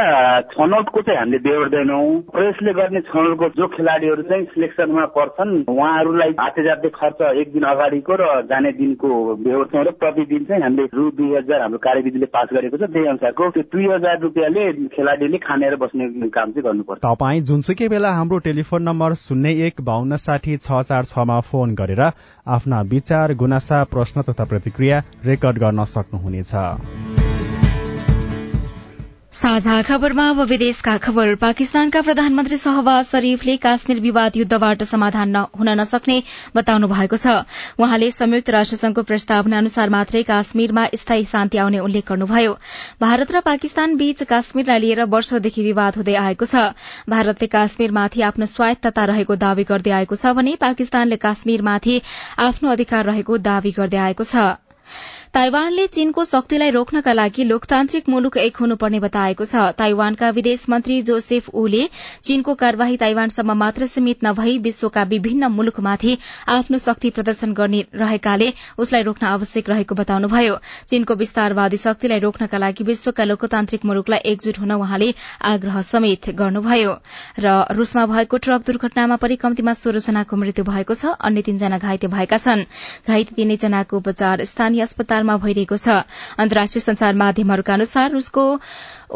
छनौटको 0.52 1.00
चाहिँ 1.02 1.18
हामीले 1.18 1.38
बेहोर्दैनौँ। 1.46 2.06
प्रदेशले 2.32 2.72
गर्ने 2.78 3.00
छनौटको 3.08 3.48
जो 3.56 3.66
खेलाडीहरू 3.76 4.22
चाहिँ 4.30 4.44
सिलेक्सनमा 4.52 5.04
पर्छन् 5.16 5.52
उहाँहरूलाई 5.68 6.30
हाते 6.40 6.62
जाते 6.64 6.88
खर्च 6.94 7.20
एक 7.40 7.52
दिन 7.52 7.64
अगाडिको 7.72 8.12
र 8.20 8.24
जाने 8.46 8.72
दिनको 8.80 9.08
बेहोर्छौँ 9.44 9.84
र 9.84 9.90
प्रतिदिन 9.96 10.44
चाहिँ 10.44 10.62
हामीले 10.62 10.88
रु 10.94 11.10
दुई 11.16 11.30
हजार 11.36 11.60
हाम्रो 11.60 11.78
कार्यविधिले 11.86 12.26
पास 12.36 12.48
गरेको 12.52 12.76
छ। 12.76 12.90
त्यही 12.92 13.06
अनुसारको 13.06 13.50
त्यो 13.50 13.62
दुई 13.72 13.86
हजार 13.94 14.20
रुपियाँले 14.20 14.64
खेलाडीले 14.94 15.38
खानेर 15.40 15.76
बस्ने 15.76 16.28
काम 16.28 16.52
चाहिँ 16.52 16.64
गर्नुपर्छ। 16.68 17.00
तपाईँ 17.00 17.40
जुनसुकै 17.48 17.88
बेला 17.88 18.10
हाम्रो 18.12 18.38
टेलिफोन 18.46 18.82
नम्बर 18.82 19.14
शून्य 19.16 19.66
एक 19.66 19.80
बाहन्न 19.82 20.16
साठी 20.20 20.56
छ 20.58 20.82
चार 20.88 21.04
छमा 21.08 21.40
फोन 21.48 21.74
गरेर 21.74 22.02
आफ्ना 22.46 22.80
विचार 22.92 23.34
गुनासा 23.34 23.82
प्रश्न 23.92 24.22
तथा 24.22 24.44
प्रतिक्रिया 24.44 25.02
रेकर्ड 25.26 25.58
गर्न 25.58 25.84
सक्नुहुनेछ। 25.84 27.25
साझा 29.36 29.80
खबरमा 29.82 30.28
अब 30.30 30.40
विदेशका 30.48 30.96
खबर। 30.96 31.34
पाकिस्तानका 31.36 32.00
प्रधानमन्त्री 32.00 32.56
शहबाज 32.56 33.04
शरीफले 33.06 33.56
काश्मीर 33.60 34.00
विवाद 34.00 34.36
युद्धबाट 34.36 34.82
समाधान 34.82 35.36
हुन 35.58 35.68
नसक्ने 35.80 36.16
बताउनु 36.56 36.88
भएको 36.88 37.16
छ। 37.16 37.44
वहाँले 37.76 38.10
संयुक्त 38.10 38.48
राष्ट्रसंघको 38.50 39.02
प्रस्तावना 39.02 39.58
अनुसार 39.58 39.90
मात्रै 39.90 40.22
काश्मीरमा 40.24 40.86
स्थायी 40.96 41.24
शान्ति 41.28 41.58
आउने 41.58 41.78
उल्लेख 41.84 42.08
गर्नुभयो। 42.08 42.56
भारत 43.00 43.32
र 43.32 43.40
पाकिस्तान 43.44 43.96
बीच 43.96 44.22
काश्मीरलाई 44.24 44.80
लिएर 44.80 45.04
वर्षौंदेखि 45.04 45.62
विवाद 45.62 45.96
हुँदै 45.96 46.16
आएको 46.16 46.46
छ। 46.46 46.72
भारतले 47.08 47.52
काश्मीरमाथि 47.52 48.28
आफ्नो 48.32 48.46
स्वायत्तता 48.48 49.04
रहेको 49.12 49.36
दावी 49.36 49.64
गर्दै 49.68 49.98
आएको 50.00 50.16
छ 50.16 50.32
भने 50.32 50.56
पाकिस्तानले 50.64 51.20
काश्मीरमाथि 51.20 52.00
आफ्नो 52.40 52.72
अधिकार 52.72 53.04
रहेको 53.12 53.44
दावी 53.44 53.80
गर्दै 53.80 54.00
आएको 54.06 54.24
छ। 54.24 54.54
ताइवानले 55.36 55.86
चीनको 55.86 56.24
शक्तिलाई 56.24 56.70
रोक्नका 56.70 57.12
लागि 57.12 57.44
लोकतान्त्रिक 57.44 58.08
मुलुक 58.08 58.36
एक 58.38 58.56
हुनुपर्ने 58.56 58.98
बताएको 59.00 59.44
छ। 59.44 59.64
ताइवानका 59.76 60.28
विदेश 60.32 60.62
मन्त्री 60.70 60.94
जोसेफ 61.02 61.48
ऊले 61.54 61.82
चीनको 62.24 62.54
कार्यवाही 62.54 62.96
ताइवानसम्म 62.96 63.52
मात्र 63.54 63.86
सीमित 63.86 64.24
नभई 64.24 64.56
विश्वका 64.66 65.02
विभिन्न 65.10 65.50
मुलुकमाथि 65.52 66.16
आफ्नो 66.48 66.78
शक्ति 66.78 67.10
प्रदर्शन 67.10 67.52
गर्ने 67.52 67.80
रहेकाले 67.94 68.48
उसलाई 68.78 69.02
रोक्न 69.02 69.26
आवश्यक 69.26 69.68
रहेको 69.70 69.94
बताउनुभयो। 69.94 70.54
चीनको 70.88 71.14
विस्तारवादी 71.14 71.76
शक्तिलाई 71.84 72.24
रोक्नका 72.24 72.58
लागि 72.58 72.84
विश्वका 72.84 73.24
लोकतान्त्रिक 73.26 73.84
मुलुकलाई 73.84 74.32
एकजुट 74.32 74.58
हुन 74.58 74.72
उहाँले 74.72 75.10
आग्रह 75.52 75.80
समेत 75.90 76.30
गर्नुभयो। 76.40 76.96
र 77.40 77.54
रूसमा 77.76 78.06
भएको 78.06 78.36
ट्रक 78.48 78.66
दुर्घटनामा 78.70 79.20
परि 79.20 79.36
कम्तीमा 79.44 79.76
सोह्र 79.82 80.04
जनाको 80.08 80.36
मृत्यु 80.38 80.64
भएको 80.72 80.94
छ 80.94 81.12
अन्य 81.20 81.46
तीनजना 81.50 81.82
घाइते 81.84 82.12
भएका 82.16 82.40
छन्। 82.40 82.66
घाइते 83.04 83.36
तीनैजनाको 83.36 83.96
उपचार 83.98 84.44
स्थानीय 84.46 84.88
अस्पताल 84.88 85.24
नेपालमा 85.26 85.44
भइरहेको 85.44 85.76
छ। 85.76 86.06
अन्तर्राष्ट्रिय 86.38 86.82
संचार 86.82 87.14
माध्यमहरूका 87.14 87.74
अनुसार 87.74 88.10
rusको 88.12 88.44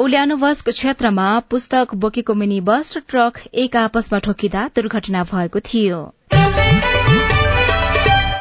उल्यानोवस्क 0.04 0.70
क्षेत्रमा 0.70 1.28
पुस्तक 1.50 1.94
बोकेको 1.96 2.34
मिनी 2.34 2.60
बस 2.62 2.96
र 2.96 3.00
ट्रक 3.06 3.44
एक 3.54 3.76
आपसमा 3.76 4.18
ठोकिँदा 4.26 4.70
दुर्घटना 4.74 5.24
भएको 5.30 5.60
थियो। 5.62 6.00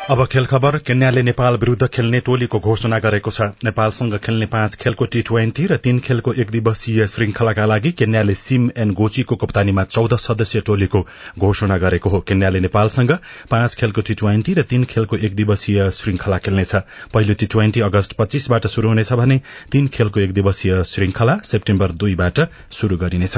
अब 0.10 0.26
खेल 0.26 0.45
खबर 0.45 0.78
केन्याले 0.78 1.22
नेपाल 1.22 1.56
विरूद्ध 1.56 1.88
खेल्ने 1.88 2.19
टोलीको 2.26 2.60
घोषणा 2.60 2.98
गरेको 3.00 3.32
छ। 3.32 3.41
नेपालसँग 3.63 4.15
खेल्ने 4.17 4.45
पाँच 4.50 4.76
खेलको 4.76 5.06
टी 5.06 5.22
ट्वेन्टी 5.22 5.65
र 5.69 5.78
तीन 5.78 6.00
खेलको 6.02 6.34
एक 6.34 6.50
दिवसीय 6.52 7.06
श्रृंखलाका 7.08 7.65
लागि 7.65 7.91
केन्याले 7.91 8.36
सिम 8.36 8.69
एन 8.76 8.93
गोचीको 8.98 9.36
कप्तानीमा 9.36 9.84
चौध 9.86 10.15
सदस्यीय 10.17 10.62
टोलीको 10.65 11.06
घोषणा 11.38 11.78
गरेको 11.78 12.10
हो। 12.10 12.19
केन्याले 12.26 12.60
नेपालसँग 12.60 13.17
पाँच 13.52 13.76
खेलको 13.76 14.02
टी 14.02 14.13
ट्वेन्टी 14.15 14.54
र 14.54 14.63
तीन 14.65 14.89
खेलको 14.89 15.17
एक 15.17 15.36
दिवसीय 15.36 15.89
श्रृंखला 15.93 16.38
खेल्नेछ। 16.41 16.76
पहिलो 17.13 17.34
टी 17.38 17.45
ट्वेन्टी 17.45 17.82
अगस्त 17.86 18.17
पच्चीसबाट 18.17 18.67
शुरू 18.67 18.89
हुनेछ 18.89 19.13
भने 19.13 19.41
तीन 19.72 19.88
खेलको 19.93 20.19
एक 20.19 20.34
दिवसीय 20.34 20.84
श्रृंखला 20.89 21.39
सेप्टेम्बर 21.45 21.91
दुईबाट 21.93 22.48
शुरू 22.72 22.98
गरिनेछ। 22.98 23.38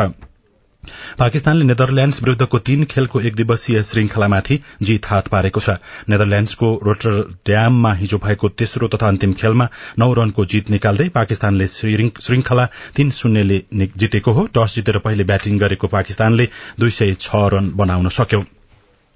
पाकिस्तानले 1.20 1.66
नेदरल्याण्ड्स 1.66 2.22
विरूद्धको 2.24 2.60
तीन 2.60 2.84
खेलको 2.92 3.22
एक 3.22 3.36
दिवसीय 3.36 3.82
श्रृंखलामाथि 3.84 4.60
जित 4.82 5.06
हात 5.06 5.28
पारेको 5.28 5.60
छ। 5.60 5.76
नेदरल्याण्ड्सको 6.10 6.70
रोटरड्याममा 6.84 7.94
हिजो 7.94 8.18
भएको 8.18 8.50
तेस्रो 8.62 8.88
तथा 8.88 9.08
अन्तिम 9.08 9.34
खेलमा 9.34 9.68
नौ 10.00 10.14
रनको 10.14 10.46
जित 10.46 10.70
निकाल्दै 10.70 11.10
पाकिस्तानले 11.10 11.68
श्रृंखला 11.68 12.66
तीन 12.96 13.12
शून्यले 13.12 13.62
जितेको 13.98 14.32
हो। 14.32 14.48
टस 14.56 14.76
जितेर 14.76 14.98
पहिले 15.06 15.24
ब्याटिङ 15.24 15.60
गरेको 15.60 15.88
पाकिस्तानले 15.88 16.50
दुई 16.80 16.90
सय 16.92 17.14
छ 17.20 17.46
रन 17.54 17.72
बनाउन 17.76 18.10
सक्यो। 18.10 18.44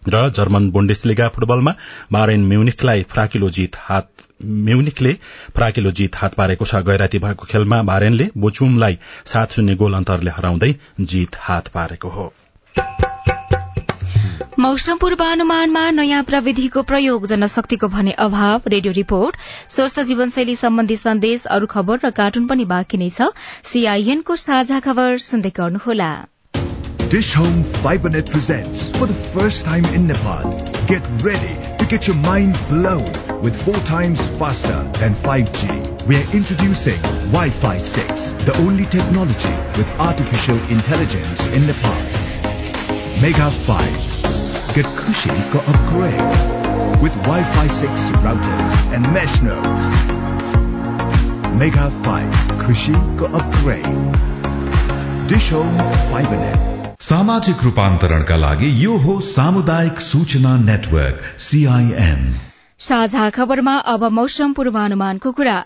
र 0.08 0.30
जर्मन 0.32 0.70
बुण्डेसलिगा 0.72 1.28
फुटबलमा 1.30 1.74
बारेन 2.12 2.46
म्युनिकलाई 2.46 3.04
फ्राकिलो 3.10 3.50
जित 3.50 3.76
हात 3.80 4.10
म्युनिकले 4.44 5.14
फ्राकिलो 5.56 5.92
जित 5.92 6.16
हात 6.16 6.34
पारेको 6.36 6.66
छ। 6.66 6.82
गैराती 6.84 7.20
भएको 7.20 7.46
खेलमा 7.46 7.82
बारेनले 7.84 8.28
बोचुमलाई 8.38 8.98
सात 9.26 9.52
शून्य 9.52 9.76
गोल 9.76 9.94
अन्तरले 9.94 10.32
हराउँदै 10.32 10.74
जित 11.02 11.36
हात 11.40 11.68
पारेको 11.68 12.10
हो। 12.10 12.34
मौसम 14.60 14.98
पूर्वानुमानमा 14.98 15.90
नयाँ 15.92 16.24
प्रविधिको 16.24 16.82
प्रयोग 16.84 17.26
जनशक्तिको 17.28 17.88
भने 17.88 18.12
अभाव 18.20 18.62
रेडियो 18.68 18.94
रिपोर्ट। 18.94 19.36
स्वस्थ 19.70 20.00
जीवनशैली 20.02 20.56
सम्बन्धी 20.56 20.98
सन्देश 20.98 21.46
अरू 21.48 21.68
खबर 21.68 22.00
र 22.06 22.10
कार्टुन 22.12 22.48
पनि 22.48 22.66
बाँकी 22.66 22.98
नै 22.98 23.10
छ। 23.10 23.32
सीआईएनको 23.64 24.36
साझा 24.36 24.80
खबर 24.80 25.18
सुन्दै 25.24 25.52
गर्नुहोला। 25.56 26.12
Dish 27.10 27.34
Home 27.34 27.64
FiberNet 27.64 28.32
presents 28.32 28.90
for 28.98 29.06
the 29.06 29.14
first 29.14 29.64
time 29.64 29.86
in 29.86 30.08
Nepal. 30.08 30.60
Get 30.88 31.04
ready 31.22 31.78
to 31.78 31.86
get 31.88 32.08
your 32.08 32.16
mind 32.16 32.58
blown 32.68 33.06
with 33.44 33.56
four 33.64 33.76
times 33.86 34.20
faster 34.40 34.84
than 35.00 35.14
5G. 35.14 36.08
We 36.08 36.16
are 36.18 36.32
introducing 36.34 37.00
Wi-Fi 37.32 37.78
6, 37.78 38.22
the 38.46 38.58
only 38.58 38.86
technology 38.86 39.56
with 39.78 39.88
artificial 40.00 40.58
intelligence 40.70 41.40
in 41.48 41.68
Nepal. 41.68 42.02
Mega 43.22 43.52
5. 43.52 44.74
Get 44.74 44.86
Kushi 44.98 45.52
ko 45.52 45.60
upgrade 45.72 47.02
with 47.04 47.14
Wi-Fi 47.24 47.68
6 47.68 47.90
routers 48.26 48.94
and 48.94 49.04
mesh 49.14 49.42
nodes. 49.44 49.84
Mega 51.56 51.92
5. 52.04 52.34
Kushi 52.66 52.96
ko 53.20 53.26
upgrade. 53.28 53.86
Dish 55.30 55.50
Home 55.52 55.78
FiberNet. 56.10 56.75
सामाजिक 57.00 57.64
रूपान्तरणका 57.64 58.36
लागि 58.36 58.68
यो 58.84 58.96
हो 58.98 59.14
सामुदायिक 59.22 60.00
सूचना 60.00 60.56
network 60.58 61.24
CIN 61.40 62.22
साझा 62.80 63.30
खबरमा 63.30 63.74
अब 63.94 64.04
मौसम 64.12 64.54
पूर्वानुमानको 64.54 65.32
कुरा। 65.32 65.58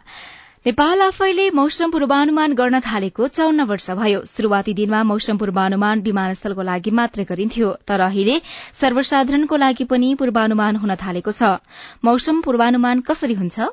नेपाल 0.65 1.01
आफैले 1.01 1.49
मौसम 1.51 1.91
पूर्वानुमान 1.91 2.53
गर्न 2.53 2.79
थालेको 2.81 3.27
चौन्न 3.29 3.63
वर्ष 3.69 3.89
भयो। 3.99 4.23
शुरूआती 4.25 4.73
दिनमा 4.73 5.03
मौसम 5.11 5.37
पूर्वानुमान 5.37 6.01
विमानस्थलको 6.01 6.61
लागि 6.61 6.91
मात्रै 6.91 7.25
गरिन्थ्यो 7.29 7.69
तर 7.87 7.99
अहिले 8.09 8.41
सर्वसाधारणको 8.81 9.55
लागि 9.55 9.83
पनि 9.85 10.13
पूर्वानुमान 10.15 10.81
हुन 10.81 10.95
थालेको 10.97 11.31
छ। 11.31 11.61
मौसम 12.03 12.41
पूर्वानुमान 12.41 13.05
कसरी 13.05 13.37
हुन्छ? 13.43 13.69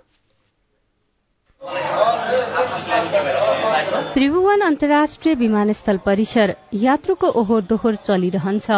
त्रिभुवन 4.14 4.61
अन्तर्राष्ट्रिय 4.61 5.35
विमानस्थल 5.35 5.97
परिसर 6.07 6.55
यात्रुको 6.75 7.29
ओहोर 7.40 7.62
दोहोर 7.62 7.95
चलिरहन्छ। 7.97 8.71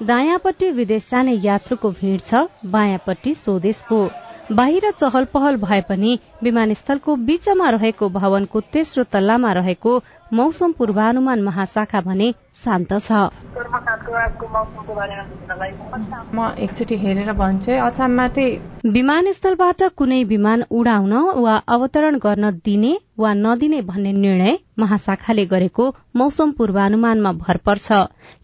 दायाँपट्टि 0.00 0.70
विदेश 0.70 1.08
जाने 1.10 1.32
यात्रुको 1.44 1.90
भीड़ 1.90 2.20
छ 2.20 2.42
बायाँपट्टि 2.74 3.34
स्वदेशको। 3.34 4.00
बाहिर 4.52 4.90
चहल 4.90 5.24
पहल 5.34 5.56
भए 5.56 5.80
पनि 5.88 6.18
विमानस्थलको 6.42 7.16
बीचमा 7.28 7.68
रहेको 7.70 8.08
भवनको 8.18 8.60
तेस्रो 8.72 9.04
तल्लामा 9.12 9.52
रहेको 9.60 9.92
मौसम 10.32 10.72
पूर्वानुमान 10.72 11.42
महाशाखा 11.42 12.00
भने 12.00 12.32
शान्त 12.54 12.92
छ। 12.98 13.12
म 16.34 16.48
एकचोटि 16.58 16.96
हेरेर 16.96 17.32
भन्छु 17.32 17.66
चाहिँ 17.66 18.46
विमानस्थलबाट 18.92 19.82
कुनै 19.96 20.22
विमान 20.24 20.62
उडाउन 20.70 21.12
वा 21.44 21.56
अवतरण 21.68 22.16
गर्न 22.18 22.50
दिने 22.64 22.92
वा 23.18 23.32
नदिने 23.34 23.80
भन्ने 23.82 24.12
निर्णय 24.14 24.56
महाशाखाले 24.78 25.44
गरेको 25.46 25.84
मौसम 26.16 26.50
पूर्वानुमानमा 26.58 27.32
भर 27.42 27.56
पर्छ। 27.66 27.92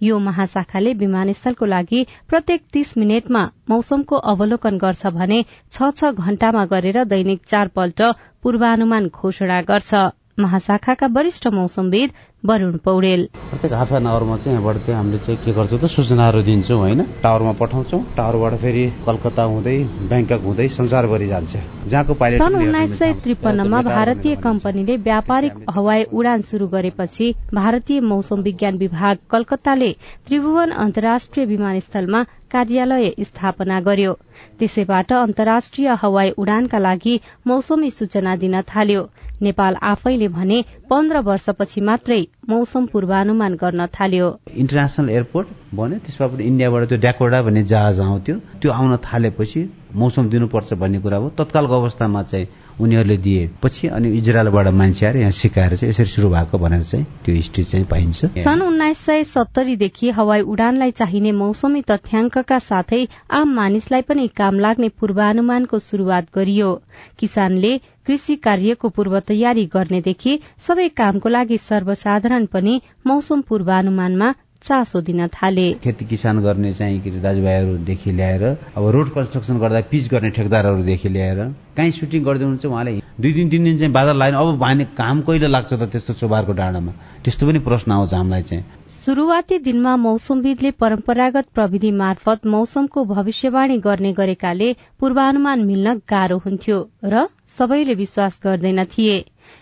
यो 0.03 0.19
महाशाखाले 0.29 0.93
विमानस्थलको 0.95 1.67
लागि 1.67 2.01
प्रत्येक 2.29 2.61
तीस 2.73 2.97
मिनटमा 2.99 3.43
मौसमको 3.71 4.17
अवलोकन 4.33 4.79
गर्छ 4.79 5.07
भने 5.17 5.43
छ 5.73 5.91
छ 5.97 6.13
घण्टामा 6.13 6.65
गरेर 6.67 7.05
दैनिक 7.05 7.41
चारपल्ट 7.47 8.03
पूर्वानुमान 8.43 9.09
घोषणा 9.09 9.61
गर्छ। 9.71 9.95
महाशाखाका 10.39 11.07
वरिष्ठ 11.17 11.47
मौसमविद 11.53 12.11
वरूण 12.45 12.77
पौडेल। 12.85 13.27
प्रत्येक 13.51 13.73
हाफ 13.73 13.93
एन 13.93 14.07
आवरमा 14.07 14.37
चाहिँ 14.37 14.53
यहाँबाट 14.53 14.77
चाहिँ 14.87 14.97
हामीले 14.99 15.19
चाहिँ 15.19 15.39
के 15.45 15.53
गर्छौँ 15.53 15.79
त 15.83 15.87
सूचनाहरू 15.91 16.43
दिन्छौँ 16.43 16.79
होइन? 16.79 17.01
टावरमा 17.23 17.53
पठाउँछौँ 17.61 18.01
टावरबाट 18.17 18.55
फेरि 18.63 18.85
कलकत्ता 19.07 19.43
हुँदै 19.43 19.77
ब्याङ्कक 20.09 20.41
हुँदै 20.47 20.69
संसारभरि 20.79 21.27
जान्छ। 21.27 21.53
जहाँको 21.91 22.15
पाइलट 22.15 22.39
सन् 22.39 22.55
उन्नाइस 22.55 22.99
सय 22.99 23.13
त्रिपन्नमा 23.25 23.81
भारतीय 23.83 24.35
कम्पनीले 24.39 24.97
व्यापारिक 25.09 25.55
हवाई 25.75 26.03
उडान 26.15 26.43
शुरू 26.51 26.67
गरेपछि 26.69 27.35
भारतीय 27.55 28.01
मौसम 28.01 28.41
विज्ञान 28.43 28.77
विभाग 28.79 29.19
कलकत्ताले 29.31 29.93
त्रिभुवन 30.27 30.71
अन्तर्राष्ट्रिय 30.87 31.47
विमानस्थलमा 31.47 32.23
कार्यालय 32.53 33.13
स्थापना 33.21 33.81
गर्यो। 33.81 34.13
त्यसैबाट 34.59 35.13
अन्तर्राष्ट्रिय 35.13 35.89
हवाई 36.03 36.31
उडानका 36.39 36.79
लागि 36.79 37.21
मौसमी 37.47 37.91
सूचना 37.91 38.37
दिन 38.37 38.61
थाल्यो। 38.71 39.03
नेपाल 39.41 39.77
आफैले 39.83 40.29
भने 40.29 40.65
पन्ध्र 40.91 41.19
वर्षपछि 41.29 41.81
मात्रै 41.89 42.21
मौसम 42.49 42.87
पूर्वानुमान 42.93 43.55
गर्न 43.63 43.87
थाल्यो। 43.97 44.29
इन्टरनेसनल 44.63 45.09
एयरपोर्ट 45.11 45.49
भन्यो 45.79 45.99
त्यसमा 46.05 46.27
पनि 46.27 46.45
इन्डियाबाट 46.51 46.89
त्यो 46.89 46.99
ड्याकोडा 47.05 47.43
भन्ने 47.47 47.63
जहाज 47.73 48.01
आउँथ्यो। 48.01 48.37
त्यो 48.61 48.71
आउन 48.73 48.97
थालेपछि 49.05 49.61
मौसम 50.01 50.29
दिनुपर्छ 50.31 50.73
भन्ने 50.81 50.99
कुरा 51.05 51.17
हो। 51.17 51.29
तत्कालको 51.39 51.75
अवस्थामा 51.81 52.23
चाहिँ 52.31 52.47
उनीहरूले 52.81 53.17
दिएपछि 53.19 53.89
अनि 53.97 54.09
इजरायलबाट 54.19 54.67
मान्छे 54.81 55.07
आएर 55.07 55.17
यहाँ 55.17 55.31
सिकाएर 55.35 55.77
चाहिँ 55.77 55.91
यसरी 55.91 56.07
शुरू 56.07 56.29
भएको 56.31 56.59
भनेर 56.59 56.83
चाहिँ 56.85 57.05
त्यो 57.25 57.35
हिस्ट्री 57.35 57.65
चाहिँ 57.65 57.87
पाइन्छ। 57.91 58.25
सन् 58.47 58.63
उन्नाइस 58.63 58.99
सय 59.05 59.25
सत्तरीदेखि 59.35 60.11
हवाई 60.19 60.41
उडानलाई 60.55 60.91
चाहिने 61.01 61.33
मौसमी 61.43 61.83
तथ्याङ्कका 61.91 62.59
साथै 62.71 63.03
आम 63.35 63.55
मानिसलाई 63.55 64.03
पनि 64.09 64.27
काम 64.41 64.59
लाग्ने 64.65 64.89
पूर्वानुमानको 65.01 65.79
शुरूआत 65.91 66.27
गरियो। 66.35 66.71
किसानले 67.19 67.73
कृषि 68.07 68.35
कार्यको 68.45 68.89
पूर्व 68.97 69.19
तयारी 69.29 69.65
गर्नेदेखि 69.75 70.39
सबै 70.67 70.78
कामको 70.89 71.29
लागि 71.29 71.59
सर्वसाधारण 71.59 72.47
पनि 72.47 72.75
मौसम 73.07 73.41
पूर्वानुमानमा 73.49 74.29
चासो 74.63 75.01
दिन 75.01 75.27
थाले। 75.29 75.67
खेती 75.83 76.05
किसान 76.05 76.39
गर्ने 76.43 76.73
चाहिँ 76.75 77.21
दाजुभाइहरूदेखि 77.23 78.13
ल्याएर 78.13 78.45
अब 78.77 78.85
रोड 78.95 79.09
कन्स्ट्रक्सन 79.15 79.59
गर्दा 79.59 79.81
पिच 79.91 80.09
गर्ने 80.11 80.31
ठेकदारहरूदेखि 80.31 81.09
ल्याएर 81.09 81.39
काहीँ 81.77 81.91
सुटिङ 81.91 82.25
गर्दै 82.25 82.45
हुनुहुन्छ 82.45 82.67
उहाँले 82.67 82.93
दुई 83.21 83.33
दिन 83.33 83.49
तिन 83.51 83.65
दिन 83.65 83.79
चाहिँ 83.79 83.93
बादल 83.93 84.19
लाइन 84.19 84.35
अब 84.35 84.59
भाने 84.59 84.85
काम 84.99 85.21
कहिले 85.23 85.49
लाग्छ 85.49 85.73
त 85.73 85.83
त्यस्तो 85.93 86.13
चोबारको 86.15 86.53
डाँडामा? 86.53 86.93
त्यस्तो 87.25 87.47
पनि 87.47 87.59
प्रश्न 87.59 87.93
आउँछ 87.93 88.15
हामीलाई 88.15 88.43
चाहिँ। 88.43 88.65
शुरूआती 88.91 89.59
दिनमा 89.59 89.97
मौसमविदले 89.97 90.71
परम्परागत 90.71 91.47
प्रविधि 91.55 91.91
मार्फत 91.93 92.47
मौसमको 92.47 93.05
भविष्यवाणी 93.05 93.79
गर्ने 93.79 94.13
गरेकाले 94.13 94.73
पूर्वानुमान 95.01 95.65
मिल्न 95.65 95.95
गाह्रो 96.11 96.39
हुन्थ्यो 96.39 96.79
र 97.05 97.27
सबैले 97.59 97.95
विश्वास 97.95 98.39
गर्दैन 98.45 98.85
थिए। 98.85 99.19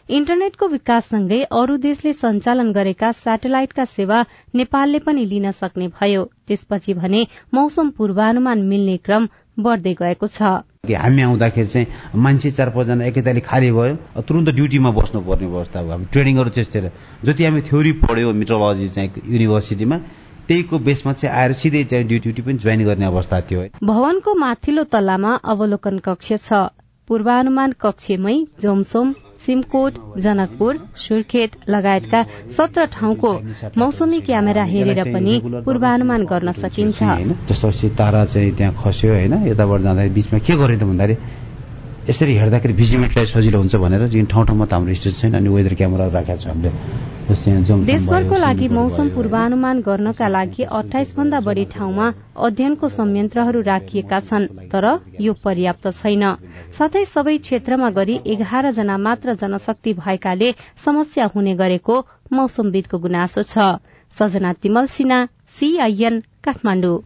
इन्टरनेटको 0.09 0.67
विकाससँगै 0.69 1.39
अरू 1.53 1.77
देशले 1.85 2.13
सञ्चालन 2.13 2.71
गरेका 2.73 3.11
सेटेलाइटका 3.13 3.85
सेवा 3.87 4.19
नेपालले 4.55 4.99
पनि 5.03 5.25
लिन 5.27 5.51
सक्ने 5.51 5.89
भयो। 5.99 6.23
त्यसपछि 6.47 6.95
भने 6.95 7.27
मौसम 7.55 7.91
पूर्वानुमान 7.97 8.63
मिल्ने 8.63 8.97
क्रम 9.03 9.27
बढ्दै 9.59 9.95
गएको 10.01 10.27
छ। 10.27 10.53
हामी 10.87 11.23
आउँदाखेरि 11.23 11.69
चाहिँ 11.69 12.21
मान्छे 12.23 12.51
चार 12.55 12.71
पाँचजना 12.71 13.05
एकैताली 13.05 13.41
खाली 13.43 13.71
भयो 13.75 14.23
तुरन्त 14.23 14.49
ड्युटीमा 14.55 14.91
बस्नुपर्ने 14.95 15.47
अवस्था 15.47 15.83
भयो। 15.83 15.91
हामी 15.91 16.07
ट्रेनिङहरू 16.15 16.51
त्यस्तै 16.55 16.91
जति 17.27 17.45
हामी 17.45 17.61
थ्योरी 17.67 17.93
पढ्यो 18.07 18.33
मिट्रोलोजी 18.33 18.89
चाहिँ 18.95 19.11
युनिभर्सिटीमा 19.27 19.99
त्यहीको 20.47 20.79
बेसमा 20.79 21.13
चाहिँ 21.19 21.35
आएर 21.35 21.53
सिधै 21.59 21.85
चाहिँ 21.91 22.07
ड्युटी 22.07 22.43
पनि 22.47 22.59
जोइन 22.63 22.85
गर्ने 22.87 23.07
अवस्था 23.11 23.41
थियो। 23.51 23.61
भवनको 23.83 24.35
माथिल्लो 24.39 24.85
तल्लामा 24.95 25.35
अवलोकन 25.43 25.99
कक्ष 26.07 26.33
छ। 26.39 26.71
पूर्वानुमान 27.09 27.73
कक्षमै 27.81 28.37
जोमसोम 28.63 29.13
सिमकोट 29.45 29.99
जनकपुर 30.19 30.79
सुर्खेत 30.99 31.51
लगायतका 31.69 32.23
सत्र 32.57 32.85
ठाउँको 32.95 33.33
मौसमी 33.79 34.21
क्यामेरा 34.29 34.65
हेरेर 34.73 35.03
पनि 35.15 35.35
पूर्वानुमान 35.65 36.25
गर्न 36.27 36.53
सकिन्छ। 36.63 37.03
जस्तो 37.51 37.89
तारा 37.99 38.25
चाहिँ 38.27 38.53
त्यहाँ 38.57 38.75
खस्यो 38.83 39.13
होइन 39.13 39.35
यताबाट 39.47 39.81
जाँदाखेरि 39.81 40.15
बिचमा 40.15 40.39
के 40.47 40.57
गर्ने 40.57 40.79
त 40.79 40.85
भन्दाखेरि 40.91 41.17
यसरी 42.09 42.35
हेर्दाखेरि 42.39 42.75
भिजिमेन्टलाई 42.79 43.27
सजिलो 43.27 43.59
हुन्छ 43.59 43.75
भनेर 43.83 44.07
जुन 44.09 44.27
ठाउँ 44.31 44.45
ठाउँमा 44.47 44.67
त 44.67 44.73
हाम्रो 44.73 44.95
स्टेज 44.95 45.15
छैन 45.21 45.35
अनि 45.37 45.49
वेदर 45.51 45.75
क्यामेरा 45.75 46.07
राखेको 46.15 46.39
छ 46.39 46.47
हामीले। 46.47 46.71
देशभरको 47.87 48.37
लागि 48.39 48.69
मौसम 48.71 49.09
पूर्वानुमान 49.15 49.81
गर्नका 49.83 50.29
लागि 50.29 50.63
अठाइस 50.71 51.15
भन्दा 51.17 51.41
बढ़ी 51.43 51.65
ठाउँमा 51.75 52.07
अध्ययनको 52.47 52.89
संयन्त्रहरू 52.89 53.61
राखिएका 53.67 54.21
छन् 54.23 54.47
तर 54.71 54.87
यो 55.21 55.33
पर्याप्त 55.43 55.91
छैन। 55.99 56.25
साथै 56.79 57.05
सबै 57.11 57.37
क्षेत्रमा 57.43 57.91
गरी 57.99 58.21
एघार 58.35 58.71
जना 58.79 58.97
मात्र 59.03 59.35
जनशक्ति 59.43 59.93
भएकाले 59.99 60.55
समस्या 60.87 61.27
हुने 61.35 61.55
गरेको 61.59 61.95
मौसमविदको 62.33 62.97
गुनासो 63.03 63.43
छ। 63.45 63.83
सजना 64.15 64.53
तिमल 64.63 64.87
सिन्हा 64.95 65.19
सीआईएन 65.59 66.23
काठमाडौँ। 66.45 66.97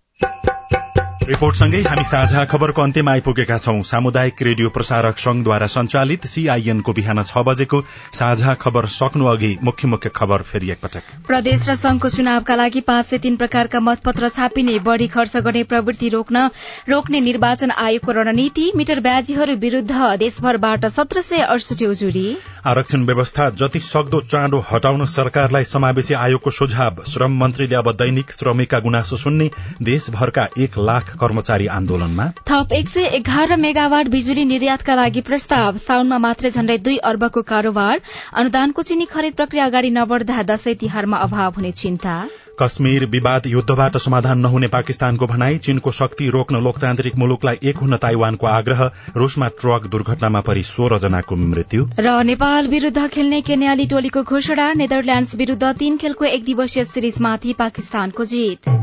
रिपोर्टसँगै 1.21 1.81
हामी 1.83 2.03
साझा 2.05 2.45
खबरको 2.51 2.83
अन्त्यमा 2.83 3.13
आइपुगेका 3.13 3.57
छौं। 3.59 3.83
सामुदायिक 3.85 4.43
रेडियो 4.43 4.69
प्रसारक 4.71 5.19
संघद्वारा 5.19 5.67
संचालित 5.69 6.27
सीआईएनको 6.27 6.93
बिहान 6.93 7.23
छ 7.23 7.43
बजेको 7.47 7.81
साझा 8.19 8.55
खबर 8.57 8.87
सक्नु 8.89 9.27
अघि 9.27 9.51
मुख्य 9.63 9.89
मुख्य 9.89 10.11
खबर 10.17 10.43
फेरि 10.43 10.71
एकपटक। 10.71 11.03
प्रदेश 11.27 11.69
र 11.69 11.75
संघको 11.77 12.09
चुनावका 12.11 12.55
लागि 12.57 12.81
पाँच 12.83 13.07
सय 13.07 13.19
तीन 13.19 13.37
प्रकारका 13.37 13.81
मतपत्र 13.81 14.29
छापिने 14.31 14.79
बढ़ी 14.81 15.09
खर्च 15.09 15.37
गर्ने 15.39 15.63
प्रवृत्ति 15.65 16.09
रोक्न 16.09 16.47
रोक्ने 16.89 17.21
निर्वाचन 17.21 17.71
आयोगको 17.79 18.13
रणनीति 18.13 18.71
मिटर 18.77 19.01
ब्याजीहरू 19.01 19.57
विरूद्ध 19.59 20.17
देशभरबाट 20.19 20.87
सत्र 20.89 21.21
सय 21.23 21.45
अडसठी 21.49 21.87
उजुरी। 21.87 22.25
आरक्षण 22.67 23.05
व्यवस्था 23.05 23.51
जति 23.59 23.81
सक्दो 23.83 24.21
चाँडो 24.23 24.65
हटाउन 24.73 25.07
सरकारलाई 25.11 25.65
समावेशी 25.67 26.15
आयोगको 26.17 26.51
सुझाव। 26.53 27.05
श्रम 27.09 27.39
मन्त्रीले 27.45 27.77
अब 27.77 27.93
दैनिक 27.99 28.33
श्रमिकका 28.33 28.81
गुनासो 28.81 29.17
सुन्ने 29.19 29.51
देशभरका 29.83 30.49
एक 30.59 30.79
लाख 30.81 31.10
कर्मचारी 31.21 31.67
आन्दोलनमा 31.67 32.27
थप 32.49 32.73
एक 32.73 32.89
सय 32.89 33.05
एघार 33.19 33.57
मेगावाट 33.57 34.09
बिजुली 34.09 34.45
निर्यातका 34.45 34.95
लागि 34.95 35.21
प्रस्ताव। 35.21 35.77
साउनमा 35.77 36.19
मात्रै 36.19 36.51
झण्डै 36.51 36.77
दुई 36.79 36.97
अर्बको 36.97 37.43
कारोबार। 37.43 38.01
अनुदानको 38.35 38.83
चिनी 38.83 39.05
खरिद 39.05 39.35
प्रक्रिया 39.35 39.65
अगाडि 39.65 39.91
नबढ़दा 39.91 40.43
दशैं 40.43 40.77
तिहारमा 40.77 41.17
अभाव 41.17 41.53
हुने 41.57 41.73
चिन्ता। 41.73 42.15
कश्मीर 42.63 43.05
विवाद 43.07 43.47
युद्धबाट 43.47 43.97
समाधान 43.97 44.39
नहुने 44.39 44.69
पाकिस्तानको 44.69 45.27
भनाई 45.27 45.59
चीनको 45.59 45.91
शक्ति 45.91 46.29
रोक्न 46.29 46.63
लोकतान्त्रिक 46.63 47.17
मुलुकलाई 47.17 47.59
एक 47.63 47.77
हुन 47.77 47.97
ताइवानको 47.97 48.47
आग्रह 48.47 48.91
रूसमा 49.17 49.49
ट्रक 49.61 49.87
दुर्घटनामा 49.87 50.41
परि 50.41 50.63
सोह्र 50.63 50.99
जनाको 50.99 51.37
मृत्यु। 51.37 51.89
र 51.99 52.23
नेपाल 52.25 52.69
विरूद्ध 52.69 53.07
खेल्ने 53.09 53.41
केन्याली 53.41 53.87
टोलीको 53.87 54.23
घोषणा 54.23 54.73
नेदरल्याण्ड्स 54.75 55.35
विरूद्ध 55.35 55.73
तीन 55.79 55.97
खेलको 55.97 56.25
एक 56.25 56.45
दिवसीय 56.45 56.85
सिरिजमाथि 56.85 57.53
पाकिस्तानको 57.59 58.25
जित। 58.25 58.77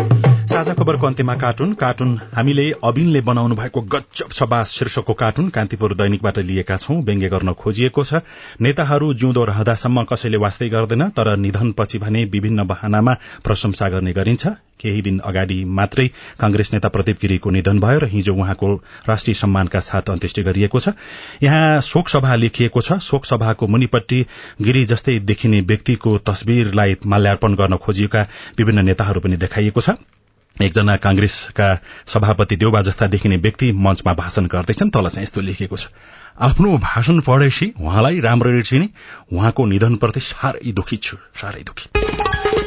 साझा 0.48 0.74
खबरको 0.74 1.08
अन्त्यमा 1.08 1.36
कार्टुन। 1.36 1.74
कार्टुन 1.74 2.20
हामीले 2.36 2.72
अबिनले 2.84 3.22
बनाउनु 3.22 3.56
भएको 3.56 3.82
गजब 3.82 4.32
छबास 4.32 4.70
शीर्षकको 4.72 5.14
कार्टुन 5.14 5.50
कान्तिपुर 5.50 5.94
दैनिकबाट 5.94 6.38
लिएका 6.40 6.78
छौं। 6.78 6.96
व्यङ्ग्य 7.04 7.30
गर्न 7.30 7.54
खोजिएको 7.54 8.04
छ। 8.04 8.14
नेताहरू 8.62 9.14
जिउँदो 9.14 9.44
रहँदासम्म 9.44 10.04
कसैले 10.04 10.38
वास्तै 10.38 10.70
गर्दैन 10.70 11.04
तर 11.10 11.36
निधनपछि 11.38 11.98
भने 12.00 12.24
विभिन्न 12.26 12.64
बहानामा 12.64 13.14
प्रशंसा 13.44 13.67
गर्ने 13.72 14.14
गरिन्छ। 14.14 14.48
केही 14.80 15.02
दिन 15.02 15.20
अगाडि 15.20 15.64
मात्रै 15.66 16.08
कांग्रेस 16.40 16.74
नेता 16.74 16.90
प्रदीप 16.90 17.18
गिरीको 17.22 17.50
निधन 17.50 17.80
भयो 17.80 18.00
र 18.00 18.06
हिजो 18.06 18.34
उहाँको 18.34 18.74
राष्ट्रिय 19.10 19.34
सम्मानका 19.34 19.80
साथ 19.80 20.10
अन्त्येष्टि 20.10 20.44
गरिएको 20.44 20.80
छ। 20.80 20.90
यहाँ 21.44 21.82
शोक 21.82 22.10
सभा 22.10 22.36
लेखिएको 22.36 22.82
छ। 22.82 23.00
शोक 23.00 23.26
सभाको 23.26 23.68
मुनिपट्टि 23.68 24.26
गिरी 24.62 24.86
जस्तै 24.86 25.20
देखिने 25.20 25.62
व्यक्तिको 25.62 26.18
तस्विरलाई 26.18 26.96
माल्यार्पण 27.06 27.56
गर्न 27.56 27.78
खोजिएका 27.78 28.28
विभिन्न 28.58 28.86
नेताहरू 28.86 29.20
पनि 29.20 29.38
देखाइएको 29.38 29.82
छ। 29.82 29.90
एकजना 30.62 30.96
कांग्रेसका 30.98 31.80
सभापति 32.08 32.56
देउबा 32.56 32.82
जस्ता 32.82 33.08
देखिने 33.08 33.38
व्यक्ति 33.38 33.72
मञ्चमा 33.72 34.14
भाषण 34.14 34.46
गर्दैछन्। 34.46 34.90
तल 34.90 35.08
चाहिँ 35.08 35.24
यस्तो 35.24 35.42
लेखिएको 35.42 35.78
छ। 35.78 35.88
आफ्नो 36.42 36.78
भाषण 36.78 37.20
पढेपछि 37.22 37.74
उहाँलाई 37.82 38.20
राम्ररी 38.20 38.64
चिने 38.64 38.90
उहाँको 39.34 39.66
निधनप्रति 39.66 40.20
साह्रै 40.20 40.72
दुखी 40.72 40.98
छु। 40.98 41.18
साह्रै 41.36 41.62
दुखी। 41.62 42.67